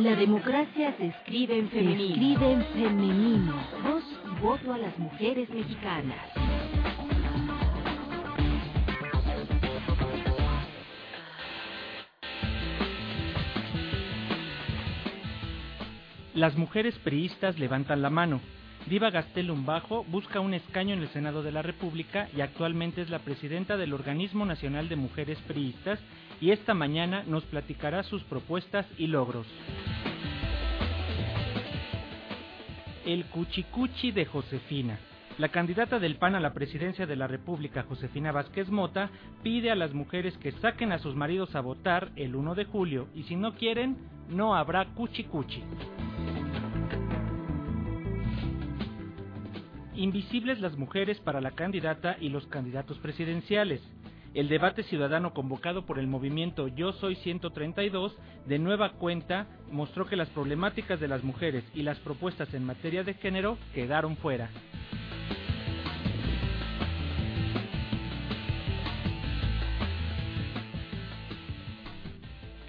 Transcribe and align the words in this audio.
La 0.00 0.16
democracia 0.16 0.96
se 0.96 1.08
escribe 1.08 1.58
en 1.58 1.68
femenino. 1.68 1.98
Se 1.98 2.12
escribe 2.12 2.52
en 2.52 2.64
femenino. 2.72 3.54
Voz 3.84 4.04
y 4.24 4.40
voto 4.40 4.72
a 4.72 4.78
las 4.78 4.98
mujeres 4.98 5.50
mexicanas. 5.50 6.16
Las 16.32 16.56
mujeres 16.56 16.98
priistas 17.00 17.58
levantan 17.58 18.00
la 18.00 18.08
mano. 18.08 18.40
Diva 18.90 19.10
Gastelum 19.10 19.64
Bajo 19.64 20.02
busca 20.08 20.40
un 20.40 20.52
escaño 20.52 20.94
en 20.94 21.02
el 21.02 21.08
Senado 21.10 21.44
de 21.44 21.52
la 21.52 21.62
República 21.62 22.28
y 22.36 22.40
actualmente 22.40 23.02
es 23.02 23.08
la 23.08 23.20
presidenta 23.20 23.76
del 23.76 23.92
Organismo 23.92 24.44
Nacional 24.44 24.88
de 24.88 24.96
Mujeres 24.96 25.38
Priistas 25.46 26.00
y 26.40 26.50
esta 26.50 26.74
mañana 26.74 27.22
nos 27.24 27.44
platicará 27.44 28.02
sus 28.02 28.24
propuestas 28.24 28.84
y 28.98 29.06
logros. 29.06 29.46
El 33.06 33.26
Cuchicuchi 33.26 34.10
de 34.10 34.26
Josefina. 34.26 34.98
La 35.38 35.50
candidata 35.50 36.00
del 36.00 36.16
PAN 36.16 36.34
a 36.34 36.40
la 36.40 36.52
presidencia 36.52 37.06
de 37.06 37.14
la 37.14 37.28
República, 37.28 37.84
Josefina 37.84 38.32
Vázquez 38.32 38.70
Mota, 38.70 39.08
pide 39.44 39.70
a 39.70 39.76
las 39.76 39.94
mujeres 39.94 40.36
que 40.38 40.50
saquen 40.50 40.90
a 40.90 40.98
sus 40.98 41.14
maridos 41.14 41.54
a 41.54 41.60
votar 41.60 42.10
el 42.16 42.34
1 42.34 42.56
de 42.56 42.64
julio 42.64 43.06
y 43.14 43.22
si 43.22 43.36
no 43.36 43.54
quieren, 43.54 43.96
no 44.28 44.56
habrá 44.56 44.84
Cuchicuchi. 44.86 45.62
Invisibles 50.00 50.58
las 50.60 50.78
mujeres 50.78 51.20
para 51.20 51.42
la 51.42 51.50
candidata 51.50 52.16
y 52.18 52.30
los 52.30 52.46
candidatos 52.46 52.96
presidenciales. 53.00 53.82
El 54.32 54.48
debate 54.48 54.82
ciudadano 54.84 55.34
convocado 55.34 55.84
por 55.84 55.98
el 55.98 56.06
movimiento 56.06 56.68
Yo 56.68 56.92
Soy 56.92 57.16
132 57.16 58.16
de 58.46 58.58
nueva 58.58 58.92
cuenta 58.92 59.46
mostró 59.70 60.06
que 60.06 60.16
las 60.16 60.30
problemáticas 60.30 61.00
de 61.00 61.08
las 61.08 61.22
mujeres 61.22 61.64
y 61.74 61.82
las 61.82 61.98
propuestas 61.98 62.54
en 62.54 62.64
materia 62.64 63.04
de 63.04 63.12
género 63.12 63.58
quedaron 63.74 64.16
fuera. 64.16 64.48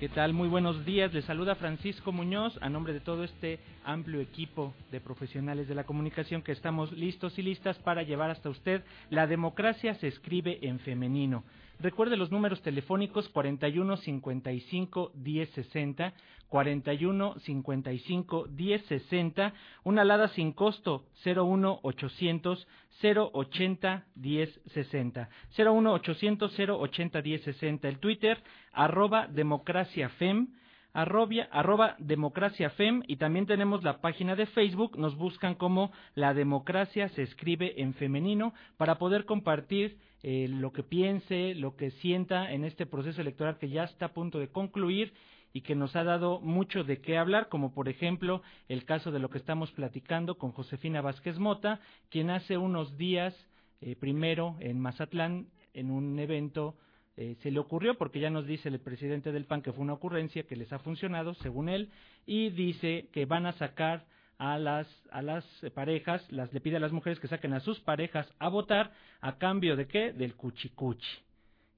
¿Qué 0.01 0.09
tal? 0.09 0.33
Muy 0.33 0.47
buenos 0.49 0.83
días. 0.83 1.13
Les 1.13 1.25
saluda 1.25 1.53
Francisco 1.53 2.11
Muñoz 2.11 2.57
a 2.61 2.69
nombre 2.69 2.91
de 2.91 3.01
todo 3.01 3.23
este 3.23 3.59
amplio 3.83 4.19
equipo 4.19 4.73
de 4.89 4.99
profesionales 4.99 5.67
de 5.67 5.75
la 5.75 5.83
comunicación 5.83 6.41
que 6.41 6.53
estamos 6.53 6.91
listos 6.91 7.37
y 7.37 7.43
listas 7.43 7.77
para 7.77 8.01
llevar 8.01 8.31
hasta 8.31 8.49
usted 8.49 8.81
La 9.11 9.27
democracia 9.27 9.93
se 9.93 10.07
escribe 10.07 10.57
en 10.63 10.79
femenino. 10.79 11.43
Recuerde 11.81 12.15
los 12.15 12.29
números 12.29 12.61
telefónicos 12.61 13.27
41 13.29 13.97
55 13.97 15.11
10 15.15 15.49
60, 15.49 16.13
41 16.47 17.39
55 17.39 18.47
10 18.49 18.85
60, 18.85 19.53
una 19.83 20.03
alada 20.03 20.27
sin 20.27 20.51
costo 20.51 21.05
01 21.25 21.79
800 21.81 22.67
080 23.01 24.05
10 24.13 24.61
60, 24.67 25.29
01 25.57 25.93
800 25.93 26.59
080 26.69 27.21
10 27.23 27.43
60, 27.45 27.87
el 27.87 27.97
Twitter 27.97 28.37
arroba 28.73 29.25
democraciafem, 29.25 30.49
arrobia, 30.93 31.49
arroba 31.51 31.95
democraciafem 31.97 33.01
y 33.07 33.15
también 33.15 33.47
tenemos 33.47 33.83
la 33.83 34.01
página 34.01 34.35
de 34.35 34.45
Facebook, 34.45 34.99
nos 34.99 35.15
buscan 35.15 35.55
como 35.55 35.91
la 36.13 36.35
democracia 36.35 37.09
se 37.09 37.23
escribe 37.23 37.81
en 37.81 37.95
femenino 37.95 38.53
para 38.77 38.99
poder 38.99 39.25
compartir 39.25 39.97
eh, 40.23 40.47
lo 40.47 40.71
que 40.71 40.83
piense, 40.83 41.55
lo 41.55 41.75
que 41.75 41.91
sienta 41.91 42.51
en 42.51 42.63
este 42.63 42.85
proceso 42.85 43.21
electoral 43.21 43.57
que 43.57 43.69
ya 43.69 43.83
está 43.83 44.07
a 44.07 44.13
punto 44.13 44.39
de 44.39 44.49
concluir 44.49 45.13
y 45.53 45.61
que 45.61 45.75
nos 45.75 45.95
ha 45.95 46.03
dado 46.03 46.39
mucho 46.39 46.83
de 46.83 47.01
qué 47.01 47.17
hablar, 47.17 47.49
como 47.49 47.73
por 47.73 47.89
ejemplo 47.89 48.41
el 48.69 48.85
caso 48.85 49.11
de 49.11 49.19
lo 49.19 49.29
que 49.29 49.37
estamos 49.37 49.71
platicando 49.71 50.37
con 50.37 50.51
Josefina 50.51 51.01
Vázquez 51.01 51.39
Mota, 51.39 51.79
quien 52.09 52.29
hace 52.29 52.57
unos 52.57 52.97
días, 52.97 53.35
eh, 53.81 53.95
primero 53.95 54.55
en 54.59 54.79
Mazatlán, 54.79 55.47
en 55.73 55.91
un 55.91 56.19
evento, 56.19 56.75
eh, 57.17 57.35
se 57.41 57.51
le 57.51 57.59
ocurrió, 57.59 57.97
porque 57.97 58.19
ya 58.19 58.29
nos 58.29 58.45
dice 58.45 58.69
el 58.69 58.79
presidente 58.79 59.31
del 59.31 59.45
PAN 59.45 59.61
que 59.61 59.73
fue 59.73 59.83
una 59.83 59.93
ocurrencia 59.93 60.43
que 60.43 60.55
les 60.55 60.71
ha 60.71 60.79
funcionado, 60.79 61.33
según 61.35 61.67
él, 61.67 61.89
y 62.25 62.49
dice 62.51 63.09
que 63.11 63.25
van 63.25 63.45
a 63.45 63.53
sacar 63.53 64.05
a 64.41 64.57
las, 64.57 64.87
a 65.11 65.21
las 65.21 65.45
parejas, 65.75 66.25
las, 66.31 66.51
le 66.51 66.61
pide 66.61 66.77
a 66.77 66.79
las 66.79 66.91
mujeres 66.91 67.19
que 67.19 67.27
saquen 67.27 67.53
a 67.53 67.59
sus 67.59 67.79
parejas 67.79 68.27
a 68.39 68.49
votar 68.49 68.91
a 69.21 69.37
cambio 69.37 69.75
de 69.75 69.85
qué? 69.85 70.13
Del 70.13 70.33
cuchicuchi. 70.33 71.19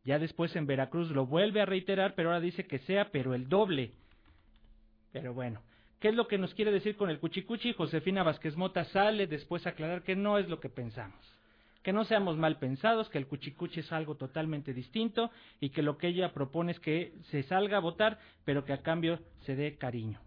Ya 0.05 0.17
después 0.17 0.55
en 0.55 0.65
Veracruz 0.65 1.11
lo 1.11 1.25
vuelve 1.25 1.59
a 1.59 1.65
reiterar, 1.65 2.15
pero 2.15 2.29
ahora 2.29 2.39
dice 2.39 2.65
que 2.65 2.79
sea, 2.79 3.11
pero 3.11 3.33
el 3.33 3.49
doble. 3.49 3.91
Pero 5.11 5.33
bueno, 5.33 5.61
¿qué 5.99 6.07
es 6.07 6.15
lo 6.15 6.29
que 6.29 6.37
nos 6.37 6.53
quiere 6.53 6.71
decir 6.71 6.95
con 6.95 7.09
el 7.09 7.19
cuchicuchi? 7.19 7.73
Josefina 7.73 8.23
Vázquez 8.23 8.55
Mota 8.55 8.85
sale 8.85 9.27
después 9.27 9.67
a 9.67 9.71
aclarar 9.71 10.03
que 10.03 10.15
no 10.15 10.37
es 10.37 10.47
lo 10.47 10.61
que 10.61 10.69
pensamos. 10.69 11.19
Que 11.81 11.91
no 11.91 12.05
seamos 12.05 12.37
mal 12.37 12.59
pensados, 12.59 13.09
que 13.09 13.17
el 13.17 13.27
cuchicuchi 13.27 13.81
es 13.81 13.91
algo 13.91 14.15
totalmente 14.15 14.73
distinto 14.73 15.31
y 15.59 15.71
que 15.71 15.81
lo 15.81 15.97
que 15.97 16.07
ella 16.07 16.31
propone 16.31 16.71
es 16.71 16.79
que 16.79 17.11
se 17.23 17.43
salga 17.43 17.75
a 17.75 17.81
votar, 17.81 18.19
pero 18.45 18.63
que 18.63 18.71
a 18.71 18.81
cambio 18.81 19.19
se 19.41 19.57
dé 19.57 19.75
cariño. 19.75 20.21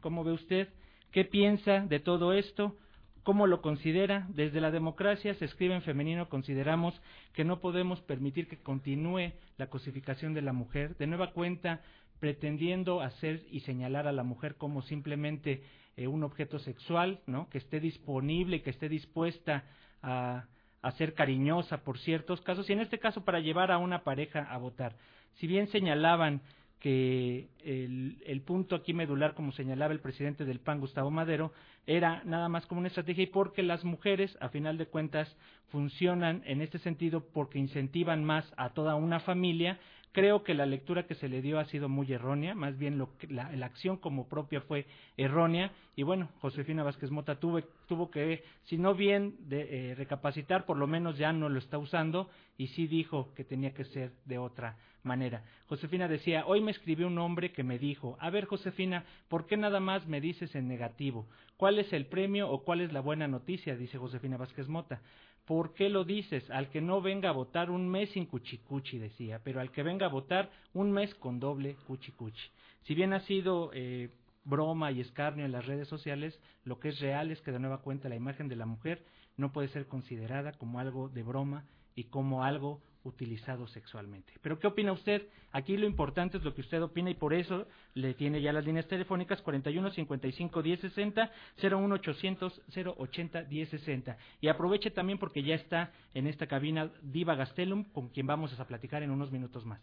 ¿Cómo 0.00 0.24
ve 0.24 0.32
usted? 0.32 0.68
¿Qué 1.14 1.24
piensa 1.24 1.86
de 1.86 2.00
todo 2.00 2.32
esto? 2.32 2.76
¿Cómo 3.22 3.46
lo 3.46 3.62
considera? 3.62 4.26
Desde 4.30 4.60
la 4.60 4.72
democracia 4.72 5.32
se 5.34 5.44
escribe 5.44 5.72
en 5.76 5.82
femenino, 5.82 6.28
consideramos 6.28 7.00
que 7.34 7.44
no 7.44 7.60
podemos 7.60 8.00
permitir 8.00 8.48
que 8.48 8.60
continúe 8.60 9.30
la 9.56 9.68
cosificación 9.68 10.34
de 10.34 10.42
la 10.42 10.52
mujer, 10.52 10.96
de 10.96 11.06
nueva 11.06 11.30
cuenta 11.30 11.82
pretendiendo 12.18 13.00
hacer 13.00 13.44
y 13.52 13.60
señalar 13.60 14.08
a 14.08 14.12
la 14.12 14.24
mujer 14.24 14.56
como 14.56 14.82
simplemente 14.82 15.62
eh, 15.96 16.08
un 16.08 16.24
objeto 16.24 16.58
sexual, 16.58 17.20
¿no? 17.28 17.48
Que 17.48 17.58
esté 17.58 17.78
disponible, 17.78 18.62
que 18.62 18.70
esté 18.70 18.88
dispuesta 18.88 19.62
a, 20.02 20.46
a 20.82 20.90
ser 20.90 21.14
cariñosa 21.14 21.84
por 21.84 22.00
ciertos 22.00 22.40
casos 22.40 22.68
y 22.68 22.72
en 22.72 22.80
este 22.80 22.98
caso 22.98 23.24
para 23.24 23.38
llevar 23.38 23.70
a 23.70 23.78
una 23.78 24.02
pareja 24.02 24.40
a 24.50 24.58
votar. 24.58 24.96
Si 25.34 25.46
bien 25.46 25.68
señalaban 25.68 26.40
que 26.84 27.48
el, 27.64 28.42
punto 28.42 28.76
aquí 28.76 28.92
medular, 28.92 29.32
como 29.32 29.52
señalaba 29.52 29.94
el 29.94 30.00
presidente 30.00 30.44
del 30.44 30.60
PAN, 30.60 30.80
Gustavo 30.80 31.10
Madero, 31.10 31.50
era 31.86 32.22
nada 32.24 32.50
más 32.50 32.66
como 32.66 32.80
una 32.80 32.88
estrategia 32.88 33.24
y 33.24 33.28
porque 33.28 33.62
las 33.62 33.84
mujeres, 33.84 34.36
a 34.42 34.50
final 34.50 34.76
de 34.76 34.84
cuentas, 34.84 35.34
funcionan 35.70 36.42
en 36.44 36.60
este 36.60 36.78
sentido 36.78 37.24
porque 37.32 37.58
incentivan 37.58 38.22
más 38.22 38.52
a 38.58 38.74
toda 38.74 38.96
una 38.96 39.20
familia. 39.20 39.78
Creo 40.12 40.44
que 40.44 40.52
la 40.52 40.66
lectura 40.66 41.06
que 41.06 41.14
se 41.14 41.30
le 41.30 41.40
dio 41.40 41.58
ha 41.58 41.64
sido 41.64 41.88
muy 41.88 42.12
errónea, 42.12 42.54
más 42.54 42.76
bien 42.76 42.98
lo 42.98 43.08
la, 43.30 43.50
la, 43.52 43.64
acción 43.64 43.96
como 43.96 44.28
propia 44.28 44.60
fue 44.60 44.84
errónea. 45.16 45.72
Y 45.96 46.02
bueno, 46.02 46.28
Josefina 46.42 46.82
Vázquez 46.82 47.10
Mota 47.10 47.40
tuvo, 47.40 47.62
tuvo 47.88 48.10
que, 48.10 48.44
si 48.64 48.76
no 48.76 48.94
bien 48.94 49.36
de, 49.48 49.92
eh, 49.92 49.94
recapacitar, 49.94 50.66
por 50.66 50.76
lo 50.76 50.86
menos 50.86 51.16
ya 51.16 51.32
no 51.32 51.48
lo 51.48 51.58
está 51.58 51.78
usando 51.78 52.28
y 52.58 52.66
sí 52.66 52.86
dijo 52.86 53.32
que 53.34 53.42
tenía 53.42 53.72
que 53.72 53.86
ser 53.86 54.12
de 54.26 54.36
otra 54.36 54.76
manera. 55.04 55.44
Josefina 55.66 56.08
decía, 56.08 56.44
hoy 56.46 56.60
me 56.60 56.70
escribió 56.70 57.06
un 57.06 57.18
hombre 57.18 57.52
que 57.52 57.62
me 57.62 57.78
dijo, 57.78 58.16
a 58.20 58.30
ver 58.30 58.46
Josefina, 58.46 59.04
¿por 59.28 59.46
qué 59.46 59.56
nada 59.56 59.80
más 59.80 60.06
me 60.06 60.20
dices 60.20 60.54
en 60.54 60.68
negativo? 60.68 61.26
¿Cuál 61.56 61.78
es 61.78 61.92
el 61.92 62.06
premio 62.06 62.50
o 62.50 62.64
cuál 62.64 62.80
es 62.80 62.92
la 62.92 63.00
buena 63.00 63.28
noticia? 63.28 63.76
dice 63.76 63.98
Josefina 63.98 64.36
Vázquez 64.36 64.68
Mota. 64.68 65.00
¿Por 65.44 65.74
qué 65.74 65.90
lo 65.90 66.04
dices? 66.04 66.50
Al 66.50 66.70
que 66.70 66.80
no 66.80 67.02
venga 67.02 67.28
a 67.28 67.32
votar 67.32 67.70
un 67.70 67.88
mes 67.88 68.10
sin 68.10 68.26
cuchicuchi, 68.26 68.98
decía, 68.98 69.40
pero 69.44 69.60
al 69.60 69.70
que 69.70 69.82
venga 69.82 70.06
a 70.06 70.10
votar 70.10 70.50
un 70.72 70.90
mes 70.90 71.14
con 71.16 71.38
doble 71.38 71.76
cuchicuchi. 71.86 72.50
Si 72.84 72.94
bien 72.94 73.12
ha 73.12 73.20
sido 73.20 73.70
eh, 73.74 74.10
broma 74.44 74.90
y 74.90 75.00
escarnio 75.00 75.44
en 75.44 75.52
las 75.52 75.66
redes 75.66 75.88
sociales, 75.88 76.38
lo 76.64 76.78
que 76.78 76.88
es 76.88 77.00
real 77.00 77.30
es 77.30 77.40
que 77.42 77.52
de 77.52 77.58
nueva 77.58 77.82
cuenta 77.82 78.08
la 78.08 78.16
imagen 78.16 78.48
de 78.48 78.56
la 78.56 78.66
mujer 78.66 79.04
no 79.36 79.52
puede 79.52 79.68
ser 79.68 79.86
considerada 79.86 80.52
como 80.52 80.78
algo 80.78 81.08
de 81.08 81.22
broma 81.22 81.64
y 81.94 82.04
como 82.04 82.44
algo 82.44 82.80
utilizado 83.04 83.66
sexualmente. 83.68 84.32
Pero 84.42 84.58
¿qué 84.58 84.66
opina 84.66 84.92
usted? 84.92 85.28
Aquí 85.52 85.76
lo 85.76 85.86
importante 85.86 86.38
es 86.38 86.44
lo 86.44 86.54
que 86.54 86.62
usted 86.62 86.82
opina 86.82 87.10
y 87.10 87.14
por 87.14 87.32
eso 87.32 87.66
le 87.94 88.14
tiene 88.14 88.40
ya 88.40 88.52
las 88.52 88.64
líneas 88.64 88.88
telefónicas 88.88 89.40
41 89.42 89.90
55 89.90 90.62
10 90.62 90.80
60 90.80 91.30
01 91.62 91.94
800 91.94 92.62
080 92.96 93.42
10 93.44 93.68
60 93.68 94.16
y 94.40 94.48
aproveche 94.48 94.90
también 94.90 95.18
porque 95.18 95.42
ya 95.42 95.54
está 95.54 95.92
en 96.14 96.26
esta 96.26 96.46
cabina 96.46 96.90
Diva 97.02 97.34
Gastelum 97.34 97.84
con 97.84 98.08
quien 98.08 98.26
vamos 98.26 98.58
a 98.58 98.66
platicar 98.66 99.02
en 99.02 99.10
unos 99.10 99.30
minutos 99.30 99.64
más. 99.64 99.80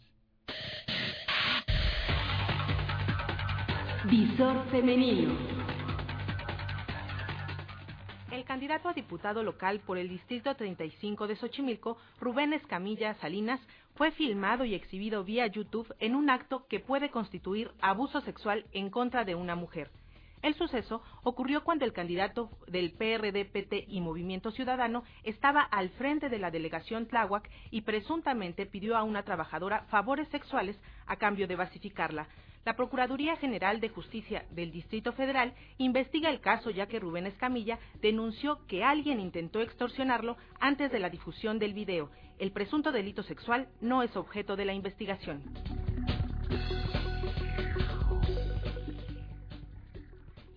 Visor 4.10 4.66
femenino. 4.72 5.71
El 8.42 8.48
candidato 8.48 8.90
a 8.90 8.94
diputado 8.94 9.44
local 9.44 9.82
por 9.82 10.00
el 10.00 10.10
Distrito 10.10 10.56
35 10.56 11.28
de 11.28 11.36
Xochimilco, 11.36 12.00
Rubén 12.20 12.54
Escamilla 12.54 13.14
Salinas, 13.22 13.62
fue 13.94 14.10
filmado 14.10 14.66
y 14.66 14.74
exhibido 14.74 15.24
vía 15.24 15.46
YouTube 15.46 15.94
en 16.00 16.16
un 16.16 16.28
acto 16.32 16.66
que 16.68 16.80
puede 16.80 17.12
constituir 17.12 17.70
abuso 17.82 18.20
sexual 18.22 18.66
en 18.72 18.90
contra 18.90 19.26
de 19.26 19.36
una 19.36 19.54
mujer. 19.54 19.92
El 20.42 20.56
suceso 20.56 21.04
ocurrió 21.24 21.64
cuando 21.64 21.86
el 21.86 21.94
candidato 21.94 22.50
del 22.68 22.94
PRD, 22.94 23.46
PT 23.46 23.86
y 23.88 24.02
Movimiento 24.02 24.50
Ciudadano 24.52 25.04
estaba 25.24 25.62
al 25.62 25.90
frente 25.92 26.30
de 26.30 26.40
la 26.40 26.50
delegación 26.50 27.06
Tláhuac 27.06 27.50
y 27.70 27.82
presuntamente 27.82 28.66
pidió 28.66 28.98
a 28.98 29.04
una 29.04 29.24
trabajadora 29.24 29.86
favores 29.90 30.28
sexuales 30.30 30.80
a 31.06 31.18
cambio 31.18 31.48
de 31.48 31.56
basificarla. 31.56 32.28
La 32.66 32.76
Procuraduría 32.76 33.38
General 33.38 33.80
de 33.80 33.90
Justicia 33.90 34.46
del 34.52 34.72
Distrito 34.72 35.14
Federal 35.14 35.54
investiga 35.78 36.30
el 36.30 36.42
caso 36.42 36.70
ya 36.70 36.88
que 36.88 37.00
Rubén 37.00 37.26
Escamilla 37.26 37.80
denunció 38.02 38.66
que 38.68 38.84
alguien 38.84 39.20
intentó 39.20 39.62
extorsionarlo 39.62 40.38
antes 40.60 40.92
de 40.92 41.00
la 41.00 41.10
difusión 41.10 41.58
del 41.58 41.74
video. 41.74 42.10
El 42.38 42.52
presunto 42.52 42.92
delito 42.92 43.24
sexual 43.24 43.68
no 43.80 44.04
es 44.04 44.16
objeto 44.16 44.56
de 44.56 44.66
la 44.66 44.74
investigación. 44.74 45.42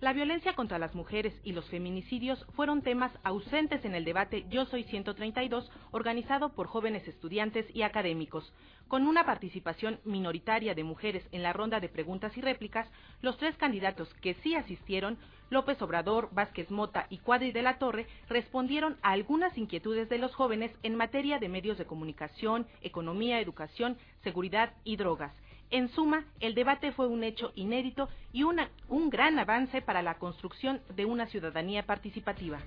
La 0.01 0.11
violencia 0.11 0.53
contra 0.55 0.77
las 0.77 0.93
mujeres 0.93 1.33
y 1.45 1.53
los 1.53 1.69
feminicidios 1.69 2.45
fueron 2.53 2.81
temas 2.81 3.13
ausentes 3.23 3.85
en 3.85 3.95
el 3.95 4.03
debate 4.03 4.45
Yo 4.49 4.65
Soy 4.65 4.83
132, 4.83 5.71
organizado 5.91 6.49
por 6.49 6.67
jóvenes 6.67 7.07
estudiantes 7.07 7.65
y 7.73 7.81
académicos. 7.81 8.53
Con 8.89 9.07
una 9.07 9.25
participación 9.25 10.01
minoritaria 10.03 10.75
de 10.75 10.83
mujeres 10.83 11.25
en 11.31 11.43
la 11.43 11.53
ronda 11.53 11.79
de 11.79 11.87
preguntas 11.87 12.35
y 12.37 12.41
réplicas, 12.41 12.91
los 13.21 13.37
tres 13.37 13.55
candidatos 13.55 14.13
que 14.15 14.33
sí 14.35 14.53
asistieron, 14.53 15.17
López 15.49 15.81
Obrador, 15.81 16.27
Vázquez 16.33 16.69
Mota 16.71 17.07
y 17.09 17.19
Cuadri 17.19 17.53
de 17.53 17.61
la 17.61 17.77
Torre, 17.79 18.05
respondieron 18.27 18.97
a 19.01 19.11
algunas 19.11 19.57
inquietudes 19.57 20.09
de 20.09 20.17
los 20.17 20.35
jóvenes 20.35 20.75
en 20.83 20.95
materia 20.95 21.39
de 21.39 21.47
medios 21.47 21.77
de 21.77 21.85
comunicación, 21.85 22.67
economía, 22.81 23.39
educación, 23.39 23.97
seguridad 24.23 24.73
y 24.83 24.97
drogas. 24.97 25.33
En 25.71 25.89
suma, 25.89 26.25
el 26.39 26.55
debate 26.55 26.91
fue 26.91 27.07
un 27.07 27.23
hecho 27.23 27.51
inédito 27.55 28.09
y 28.31 28.43
un 28.43 29.09
gran 29.09 29.39
avance 29.39 29.81
para 29.81 30.01
la 30.01 30.17
construcción 30.19 30.81
de 30.95 31.05
una 31.05 31.27
ciudadanía 31.27 31.85
participativa. 31.85 32.59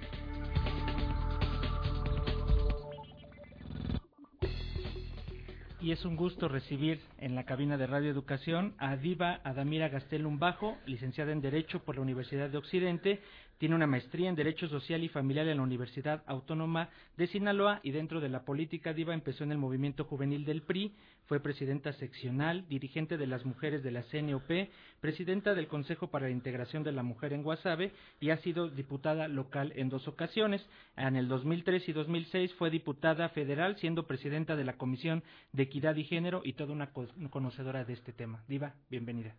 y 5.80 5.92
es 5.92 6.04
un 6.04 6.16
gusto 6.16 6.48
recibir 6.48 7.00
en 7.18 7.34
la 7.34 7.44
cabina 7.44 7.76
de 7.76 7.86
Radio 7.86 8.10
Educación 8.10 8.74
a 8.78 8.96
Diva 8.96 9.40
Adamira 9.44 9.88
Gastelum 9.88 10.38
Bajo, 10.38 10.76
licenciada 10.86 11.32
en 11.32 11.40
Derecho 11.40 11.82
por 11.84 11.94
la 11.94 12.02
Universidad 12.02 12.50
de 12.50 12.58
Occidente, 12.58 13.22
tiene 13.58 13.74
una 13.74 13.86
maestría 13.86 14.28
en 14.28 14.36
Derecho 14.36 14.68
Social 14.68 15.02
y 15.02 15.08
Familiar 15.08 15.46
en 15.48 15.58
la 15.58 15.62
Universidad 15.62 16.22
Autónoma 16.26 16.88
de 17.16 17.26
Sinaloa 17.26 17.80
y 17.82 17.90
dentro 17.90 18.20
de 18.20 18.28
la 18.28 18.44
política 18.44 18.92
Diva 18.92 19.14
empezó 19.14 19.44
en 19.44 19.52
el 19.52 19.58
movimiento 19.58 20.04
juvenil 20.04 20.44
del 20.44 20.62
PRI, 20.62 20.94
fue 21.26 21.40
presidenta 21.40 21.92
seccional, 21.92 22.66
dirigente 22.68 23.18
de 23.18 23.26
las 23.26 23.44
mujeres 23.44 23.82
de 23.82 23.90
la 23.90 24.02
CNOP, 24.04 24.70
presidenta 25.00 25.54
del 25.54 25.66
Consejo 25.66 26.06
para 26.06 26.26
la 26.26 26.32
Integración 26.32 26.84
de 26.84 26.92
la 26.92 27.02
Mujer 27.02 27.32
en 27.32 27.42
Guasave 27.42 27.92
y 28.20 28.30
ha 28.30 28.38
sido 28.38 28.68
diputada 28.68 29.28
local 29.28 29.72
en 29.76 29.88
dos 29.88 30.08
ocasiones. 30.08 30.64
En 30.96 31.16
el 31.16 31.28
2003 31.28 31.88
y 31.88 31.92
2006 31.92 32.54
fue 32.54 32.70
diputada 32.70 33.28
federal, 33.30 33.76
siendo 33.76 34.06
presidenta 34.06 34.56
de 34.56 34.64
la 34.64 34.78
Comisión 34.78 35.22
de 35.52 35.64
Equidad 35.64 35.96
y 35.96 36.04
Género 36.04 36.42
y 36.44 36.54
toda 36.54 36.72
una 36.72 36.90
conocedora 37.30 37.84
de 37.84 37.92
este 37.92 38.12
tema. 38.12 38.42
Diva, 38.48 38.74
bienvenida. 38.88 39.34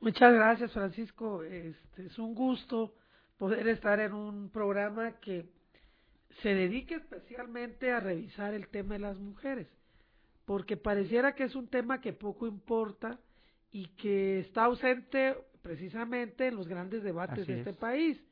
Muchas 0.00 0.34
gracias, 0.34 0.72
Francisco. 0.72 1.42
Este, 1.42 2.06
es 2.06 2.18
un 2.18 2.34
gusto 2.34 2.92
poder 3.38 3.68
estar 3.68 4.00
en 4.00 4.12
un 4.12 4.50
programa 4.50 5.18
que 5.20 5.46
se 6.42 6.54
dedique 6.54 6.94
especialmente 6.94 7.92
a 7.92 8.00
revisar 8.00 8.54
el 8.54 8.68
tema 8.68 8.94
de 8.94 9.00
las 9.00 9.18
mujeres 9.18 9.68
porque 10.44 10.76
pareciera 10.76 11.34
que 11.34 11.44
es 11.44 11.54
un 11.54 11.68
tema 11.68 12.00
que 12.00 12.12
poco 12.12 12.46
importa 12.46 13.18
y 13.70 13.86
que 13.96 14.40
está 14.40 14.64
ausente 14.64 15.36
precisamente 15.62 16.48
en 16.48 16.56
los 16.56 16.68
grandes 16.68 17.02
debates 17.02 17.46
de 17.46 17.58
este 17.58 17.72
país. 17.72 18.22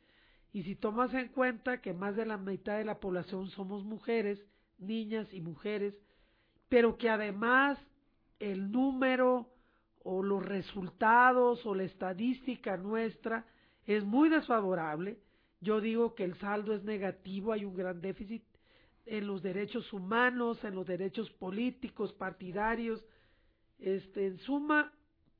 Y 0.52 0.62
si 0.64 0.76
tomas 0.76 1.14
en 1.14 1.28
cuenta 1.28 1.80
que 1.80 1.94
más 1.94 2.14
de 2.14 2.26
la 2.26 2.36
mitad 2.36 2.76
de 2.76 2.84
la 2.84 3.00
población 3.00 3.48
somos 3.48 3.84
mujeres, 3.84 4.44
niñas 4.78 5.32
y 5.32 5.40
mujeres, 5.40 5.94
pero 6.68 6.98
que 6.98 7.08
además 7.08 7.78
el 8.38 8.70
número 8.70 9.48
o 10.04 10.22
los 10.22 10.44
resultados 10.44 11.64
o 11.64 11.74
la 11.74 11.84
estadística 11.84 12.76
nuestra 12.76 13.46
es 13.86 14.04
muy 14.04 14.28
desfavorable, 14.28 15.18
yo 15.60 15.80
digo 15.80 16.14
que 16.14 16.24
el 16.24 16.34
saldo 16.38 16.74
es 16.74 16.82
negativo, 16.82 17.52
hay 17.52 17.64
un 17.64 17.76
gran 17.76 18.00
déficit 18.00 18.42
en 19.06 19.26
los 19.26 19.42
derechos 19.42 19.92
humanos, 19.92 20.62
en 20.64 20.74
los 20.74 20.86
derechos 20.86 21.30
políticos, 21.30 22.12
partidarios. 22.12 23.04
Este, 23.78 24.26
en 24.26 24.38
suma, 24.38 24.92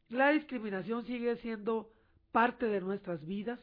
la 0.08 0.30
discriminación 0.30 1.04
sigue 1.06 1.36
siendo 1.36 1.92
parte 2.30 2.66
de 2.66 2.80
nuestras 2.80 3.24
vidas 3.26 3.60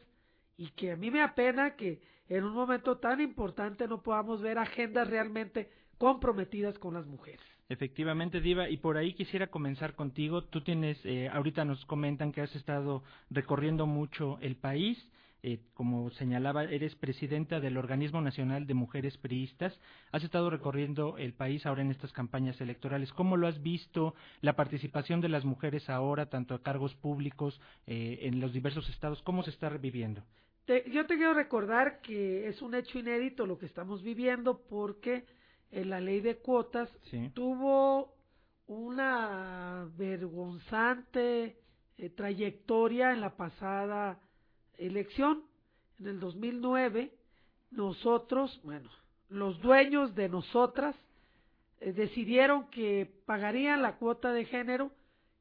y 0.56 0.70
que 0.72 0.92
a 0.92 0.96
mí 0.96 1.10
me 1.10 1.22
apena 1.22 1.76
que 1.76 2.02
en 2.28 2.44
un 2.44 2.52
momento 2.52 2.98
tan 2.98 3.20
importante 3.20 3.88
no 3.88 4.02
podamos 4.02 4.40
ver 4.40 4.58
agendas 4.58 5.08
realmente 5.08 5.70
comprometidas 5.98 6.78
con 6.78 6.94
las 6.94 7.06
mujeres. 7.06 7.40
Efectivamente, 7.70 8.42
Diva, 8.42 8.68
y 8.68 8.76
por 8.76 8.98
ahí 8.98 9.14
quisiera 9.14 9.46
comenzar 9.46 9.94
contigo. 9.94 10.44
Tú 10.44 10.60
tienes, 10.60 10.98
eh, 11.06 11.30
ahorita 11.32 11.64
nos 11.64 11.82
comentan 11.86 12.32
que 12.32 12.42
has 12.42 12.54
estado 12.54 13.02
recorriendo 13.30 13.86
mucho 13.86 14.38
el 14.42 14.56
país 14.56 14.98
eh, 15.42 15.60
como 15.72 16.10
señalaba, 16.10 16.64
eres 16.64 16.94
presidenta 16.96 17.60
del 17.60 17.78
Organismo 17.78 18.20
Nacional 18.20 18.66
de 18.66 18.74
Mujeres 18.74 19.16
Priistas. 19.16 19.78
Has 20.12 20.22
estado 20.22 20.50
recorriendo 20.50 21.16
el 21.16 21.32
país 21.32 21.64
ahora 21.64 21.80
en 21.80 21.90
estas 21.90 22.12
campañas 22.12 22.60
electorales. 22.60 23.12
¿Cómo 23.12 23.38
lo 23.38 23.46
has 23.46 23.62
visto 23.62 24.14
la 24.42 24.54
participación 24.54 25.22
de 25.22 25.30
las 25.30 25.46
mujeres 25.46 25.88
ahora, 25.88 26.26
tanto 26.26 26.54
a 26.54 26.62
cargos 26.62 26.94
públicos 26.94 27.58
eh, 27.86 28.18
en 28.22 28.40
los 28.40 28.52
diversos 28.52 28.88
estados? 28.90 29.22
¿Cómo 29.22 29.42
se 29.42 29.50
está 29.50 29.68
viviendo? 29.70 30.22
yo 30.92 31.04
te 31.04 31.16
quiero 31.16 31.34
recordar 31.34 32.00
que 32.00 32.46
es 32.46 32.62
un 32.62 32.76
hecho 32.76 33.00
inédito 33.00 33.44
lo 33.44 33.58
que 33.58 33.66
estamos 33.66 34.04
viviendo 34.04 34.60
porque 34.68 35.24
en 35.70 35.82
eh, 35.82 35.84
la 35.84 36.00
ley 36.00 36.20
de 36.20 36.38
cuotas 36.38 36.88
tuvo 37.34 38.14
una 38.66 39.88
vergonzante 39.96 41.56
trayectoria 42.16 43.12
en 43.12 43.20
la 43.20 43.36
pasada 43.36 44.18
elección, 44.78 45.42
en 45.98 46.08
el 46.08 46.20
2009, 46.20 47.12
nosotros, 47.70 48.60
bueno, 48.64 48.90
los 49.28 49.60
dueños 49.60 50.14
de 50.14 50.28
nosotras 50.28 50.96
eh, 51.80 51.92
decidieron 51.92 52.68
que 52.70 53.10
pagarían 53.26 53.82
la 53.82 53.96
cuota 53.96 54.32
de 54.32 54.44
género 54.44 54.90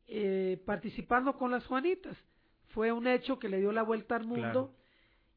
eh, 0.08 0.62
participando 0.66 1.38
con 1.38 1.52
las 1.52 1.66
Juanitas. 1.66 2.16
Fue 2.70 2.92
un 2.92 3.08
hecho 3.08 3.40
que 3.40 3.50
le 3.50 3.60
dio 3.60 3.72
la 3.72 3.84
vuelta 3.84 4.16
al 4.16 4.25
mundo. 4.25 4.74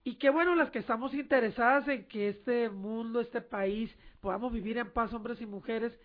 Y 0.05 0.17
que 0.17 0.31
bueno, 0.31 0.55
las 0.55 0.71
que 0.71 0.81
estamos 0.81 1.15
interesadas 1.15 1.87
en 1.89 2.09
que 2.09 2.29
este 2.29 2.69
mundo, 2.71 3.21
este 3.21 3.41
país, 3.41 3.95
podamos 4.21 4.53
vivir 4.53 4.79
en 4.79 4.93
paz, 4.93 5.13
hombres 5.13 5.41
y 5.41 5.47
mujeres, 5.47 5.97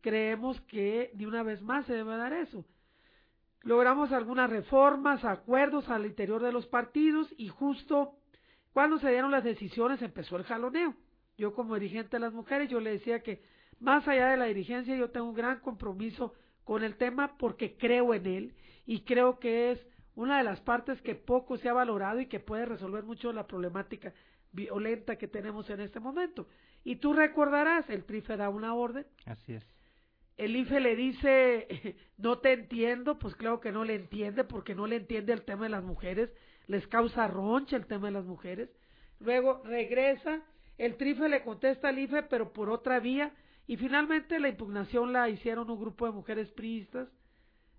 creemos 0.00 0.60
que 0.62 1.10
ni 1.14 1.24
una 1.24 1.42
vez 1.42 1.62
más 1.62 1.86
se 1.86 1.94
debe 1.94 2.16
dar 2.16 2.32
eso 2.32 2.64
logramos 3.62 4.12
algunas 4.12 4.50
reformas, 4.50 5.24
acuerdos 5.24 5.88
al 5.88 6.06
interior 6.06 6.42
de 6.42 6.52
los 6.52 6.66
partidos 6.66 7.32
y 7.36 7.48
justo 7.48 8.14
cuando 8.72 8.98
se 8.98 9.10
dieron 9.10 9.30
las 9.30 9.44
decisiones 9.44 10.02
empezó 10.02 10.36
el 10.36 10.44
jaloneo. 10.44 10.94
Yo 11.36 11.54
como 11.54 11.74
dirigente 11.74 12.16
de 12.16 12.20
las 12.20 12.32
mujeres, 12.32 12.68
yo 12.68 12.80
le 12.80 12.92
decía 12.92 13.22
que 13.22 13.42
más 13.80 14.06
allá 14.08 14.28
de 14.28 14.36
la 14.36 14.46
dirigencia 14.46 14.96
yo 14.96 15.10
tengo 15.10 15.28
un 15.28 15.34
gran 15.34 15.60
compromiso 15.60 16.34
con 16.64 16.82
el 16.82 16.96
tema 16.96 17.36
porque 17.38 17.76
creo 17.76 18.14
en 18.14 18.26
él 18.26 18.54
y 18.86 19.02
creo 19.02 19.38
que 19.38 19.72
es 19.72 19.86
una 20.18 20.38
de 20.38 20.44
las 20.44 20.60
partes 20.60 21.00
que 21.02 21.14
poco 21.14 21.56
se 21.56 21.68
ha 21.68 21.72
valorado 21.72 22.20
y 22.20 22.26
que 22.26 22.40
puede 22.40 22.66
resolver 22.66 23.04
mucho 23.04 23.32
la 23.32 23.46
problemática 23.46 24.12
violenta 24.52 25.16
que 25.16 25.28
tenemos 25.28 25.68
en 25.70 25.80
este 25.80 26.00
momento. 26.00 26.48
Y 26.84 26.96
tú 26.96 27.12
recordarás, 27.12 27.88
el 27.90 28.04
TRIFE 28.04 28.36
da 28.36 28.48
una 28.48 28.74
orden. 28.74 29.06
Así 29.26 29.54
es 29.54 29.66
el 30.38 30.54
IFE 30.54 30.80
le 30.80 30.96
dice, 30.96 31.96
no 32.16 32.38
te 32.38 32.52
entiendo, 32.52 33.18
pues 33.18 33.34
claro 33.34 33.60
que 33.60 33.72
no 33.72 33.84
le 33.84 33.96
entiende 33.96 34.44
porque 34.44 34.74
no 34.74 34.86
le 34.86 34.96
entiende 34.96 35.32
el 35.32 35.42
tema 35.42 35.64
de 35.64 35.70
las 35.70 35.84
mujeres, 35.84 36.30
les 36.68 36.86
causa 36.86 37.26
roncha 37.26 37.76
el 37.76 37.86
tema 37.86 38.06
de 38.06 38.12
las 38.12 38.24
mujeres. 38.24 38.70
Luego 39.18 39.62
regresa, 39.64 40.40
el 40.78 40.96
TRIFE 40.96 41.28
le 41.28 41.42
contesta 41.42 41.88
al 41.88 41.98
IFE, 41.98 42.22
pero 42.22 42.52
por 42.52 42.70
otra 42.70 43.00
vía, 43.00 43.34
y 43.66 43.76
finalmente 43.76 44.38
la 44.38 44.48
impugnación 44.48 45.12
la 45.12 45.28
hicieron 45.28 45.68
un 45.68 45.80
grupo 45.80 46.06
de 46.06 46.12
mujeres 46.12 46.50
priistas, 46.52 47.08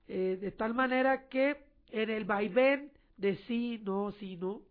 eh, 0.08 0.38
de 0.40 0.52
tal 0.52 0.74
manera 0.74 1.30
que 1.30 1.69
en 1.92 2.10
el 2.10 2.26
vaivén 2.26 2.92
de 3.18 3.36
sí, 3.48 3.82
no, 3.84 4.12
sí, 4.14 4.38
no, 4.38 4.62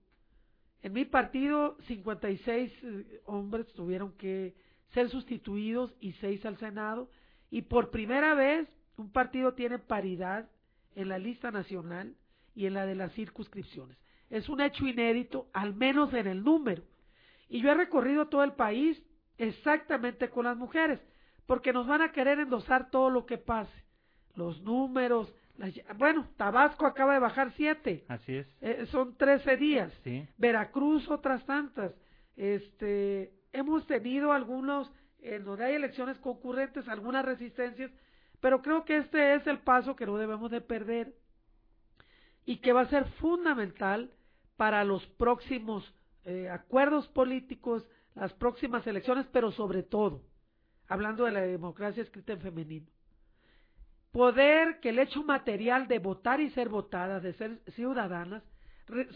en 0.83 0.93
mi 0.93 1.05
partido 1.05 1.77
56 1.87 2.73
eh, 2.83 3.21
hombres 3.27 3.67
tuvieron 3.73 4.13
que 4.13 4.55
ser 4.93 5.11
sustituidos 5.11 5.95
y 6.01 6.13
seis 6.13 6.45
al 6.47 6.57
Senado, 6.59 7.11
y 7.51 7.63
por 7.63 7.91
primera 7.91 8.35
vez 8.35 8.69
un 8.97 9.11
partido 9.11 9.55
tiene 9.55 9.79
paridad 9.79 10.49
en 10.95 11.09
la 11.09 11.19
lista 11.19 11.51
nacional 11.51 12.15
y 12.55 12.67
en 12.67 12.75
la 12.75 12.87
de 12.87 12.95
las 12.95 13.13
circunscripciones. 13.13 13.97
Es 14.31 14.49
un 14.49 14.61
hecho 14.61 14.87
inédito, 14.87 15.49
al 15.53 15.75
menos 15.75 16.13
en 16.13 16.27
el 16.27 16.43
número. 16.43 16.83
Y 17.49 17.61
yo 17.61 17.71
he 17.71 17.75
recorrido 17.75 18.27
todo 18.29 18.45
el 18.45 18.53
país 18.53 19.03
exactamente 19.39 20.29
con 20.29 20.45
las 20.45 20.57
mujeres, 20.57 21.01
porque 21.47 21.73
nos 21.73 21.87
van 21.87 22.03
a 22.03 22.13
querer 22.13 22.39
endosar 22.41 22.91
todo 22.91 23.11
lo 23.11 23.27
que 23.27 23.39
pase, 23.39 23.85
los 24.35 24.61
números, 24.63 25.33
Bueno, 25.97 26.29
Tabasco 26.37 26.87
acaba 26.87 27.15
de 27.15 27.21
bajar 27.21 27.53
siete. 27.57 28.05
Así 28.09 28.37
es. 28.37 28.47
Eh, 28.61 28.87
son 28.91 29.17
trece 29.17 29.57
días. 29.57 29.93
Sí. 30.05 30.27
Veracruz 30.37 31.09
otras 31.11 31.45
tantas. 31.47 31.93
Este, 32.37 33.33
hemos 33.53 33.87
tenido 33.87 34.33
algunos, 34.33 34.91
en 35.21 35.45
donde 35.45 35.65
hay 35.65 35.75
elecciones 35.75 36.19
concurrentes, 36.19 36.87
algunas 36.89 37.25
resistencias, 37.25 37.91
pero 38.41 38.63
creo 38.63 38.85
que 38.85 38.99
este 38.99 39.35
es 39.35 39.47
el 39.47 39.59
paso 39.59 39.97
que 39.97 40.07
no 40.07 40.17
debemos 40.17 40.51
de 40.51 40.61
perder 40.61 41.15
y 42.45 42.59
que 42.59 42.73
va 42.73 42.83
a 42.83 42.89
ser 42.89 43.05
fundamental 43.21 44.13
para 44.57 44.85
los 44.85 45.05
próximos 45.07 45.93
eh, 46.25 46.49
acuerdos 46.49 47.09
políticos, 47.09 47.87
las 48.15 48.33
próximas 48.35 48.87
elecciones, 48.87 49.27
pero 49.33 49.51
sobre 49.51 49.83
todo, 49.83 50.23
hablando 50.87 51.25
de 51.25 51.33
la 51.33 51.41
democracia 51.41 52.03
escrita 52.03 52.33
en 52.33 52.41
femenino. 52.41 52.87
Poder 54.13 54.81
que 54.81 54.91
el 54.91 54.99
hecho 54.99 55.23
material 55.23 55.87
de 55.87 55.99
votar 55.99 56.41
y 56.41 56.51
ser 56.51 56.69
votadas, 56.69 57.23
de 57.23 57.35
ser 57.35 57.61
ciudadanas, 57.75 58.43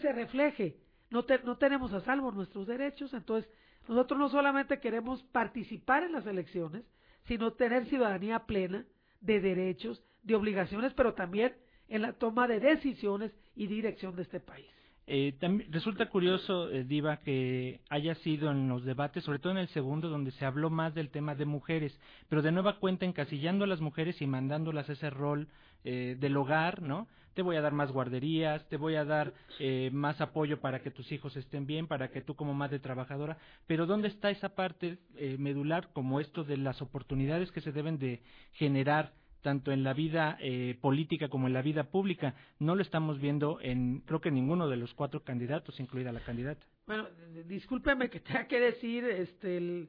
se 0.01 0.13
refleje. 0.13 0.77
No, 1.11 1.25
no 1.45 1.59
tenemos 1.59 1.93
a 1.93 2.01
salvo 2.01 2.31
nuestros 2.31 2.67
derechos, 2.67 3.13
entonces 3.15 3.51
nosotros 3.89 4.19
no 4.19 4.29
solamente 4.29 4.81
queremos 4.81 5.23
participar 5.25 6.05
en 6.05 6.13
las 6.13 6.27
elecciones, 6.27 6.85
sino 7.25 7.53
tener 7.55 7.87
ciudadanía 7.87 8.41
plena 8.41 8.85
de 9.21 9.41
derechos, 9.41 10.03
de 10.23 10.35
obligaciones, 10.35 10.93
pero 10.95 11.15
también 11.15 11.55
en 11.89 12.03
la 12.03 12.13
toma 12.13 12.47
de 12.49 12.61
decisiones 12.61 13.33
y 13.55 13.67
dirección 13.67 14.17
de 14.17 14.23
este 14.23 14.41
país. 14.41 14.82
Eh, 15.07 15.35
resulta 15.71 16.09
curioso, 16.09 16.71
eh, 16.71 16.85
Diva, 16.85 17.19
que 17.19 17.81
haya 17.91 18.15
sido 18.17 18.51
en 18.51 18.69
los 18.69 18.85
debates, 18.85 19.25
sobre 19.25 19.41
todo 19.41 19.53
en 19.53 19.59
el 19.59 19.69
segundo, 19.69 20.09
donde 20.09 20.31
se 20.33 20.45
habló 20.45 20.71
más 20.71 20.95
del 20.95 21.11
tema 21.11 21.35
de 21.35 21.45
mujeres, 21.45 21.99
pero 22.29 22.43
de 22.43 22.53
nueva 22.53 22.79
cuenta 22.79 23.05
encasillando 23.05 23.65
a 23.65 23.69
las 23.69 23.81
mujeres 23.81 24.23
y 24.23 24.27
mandándolas 24.27 24.89
ese 24.89 25.11
rol 25.11 25.49
eh, 25.85 26.17
del 26.21 26.37
hogar, 26.37 26.81
¿no? 26.81 27.09
Te 27.35 27.43
voy 27.43 27.57
a 27.57 27.61
dar 27.61 27.73
más 27.73 27.91
guarderías, 27.91 28.69
te 28.69 28.77
voy 28.77 28.95
a 28.95 29.05
dar 29.05 29.33
eh, 29.59 29.91
más 29.93 30.21
apoyo 30.21 30.61
para 30.61 30.81
que 30.81 30.93
tus 30.93 31.11
hijos 31.11 31.37
estén 31.37 31.67
bien, 31.67 31.89
para 31.89 32.09
que 32.09 32.21
tú 32.21 32.37
como 32.37 32.55
madre 32.55 32.79
trabajadora, 32.79 33.39
pero 33.67 33.87
¿dónde 33.87 34.07
está 34.07 34.31
esa 34.31 34.51
parte 34.51 34.99
eh, 35.17 35.37
medular 35.39 35.89
como 35.93 36.21
esto 36.21 36.45
de 36.45 36.57
las 36.57 36.81
oportunidades 36.83 37.51
que 37.51 37.61
se 37.63 37.73
deben 37.73 37.99
de 37.99 38.23
generar 38.53 39.13
tanto 39.43 39.73
en 39.73 39.83
la 39.83 39.93
vida 39.93 40.39
eh, 40.41 40.79
política 40.81 41.29
como 41.29 41.47
en 41.47 41.53
la 41.53 41.63
vida 41.63 41.91
pública. 41.91 42.35
No 42.59 42.75
lo 42.75 42.83
estamos 42.83 43.21
viendo 43.21 43.59
en, 43.61 44.01
creo 44.01 44.21
que 44.21 44.31
ninguno 44.31 44.69
de 44.69 44.77
los 44.77 44.95
cuatro 44.95 45.23
candidatos, 45.23 45.79
incluida 45.81 46.13
la 46.13 46.21
candidata. 46.21 46.65
Bueno, 46.87 47.09
discúlpeme 47.47 48.09
que 48.09 48.21
tenga 48.21 48.47
que 48.47 48.61
decir, 48.61 49.05
este, 49.05 49.59
el, 49.59 49.89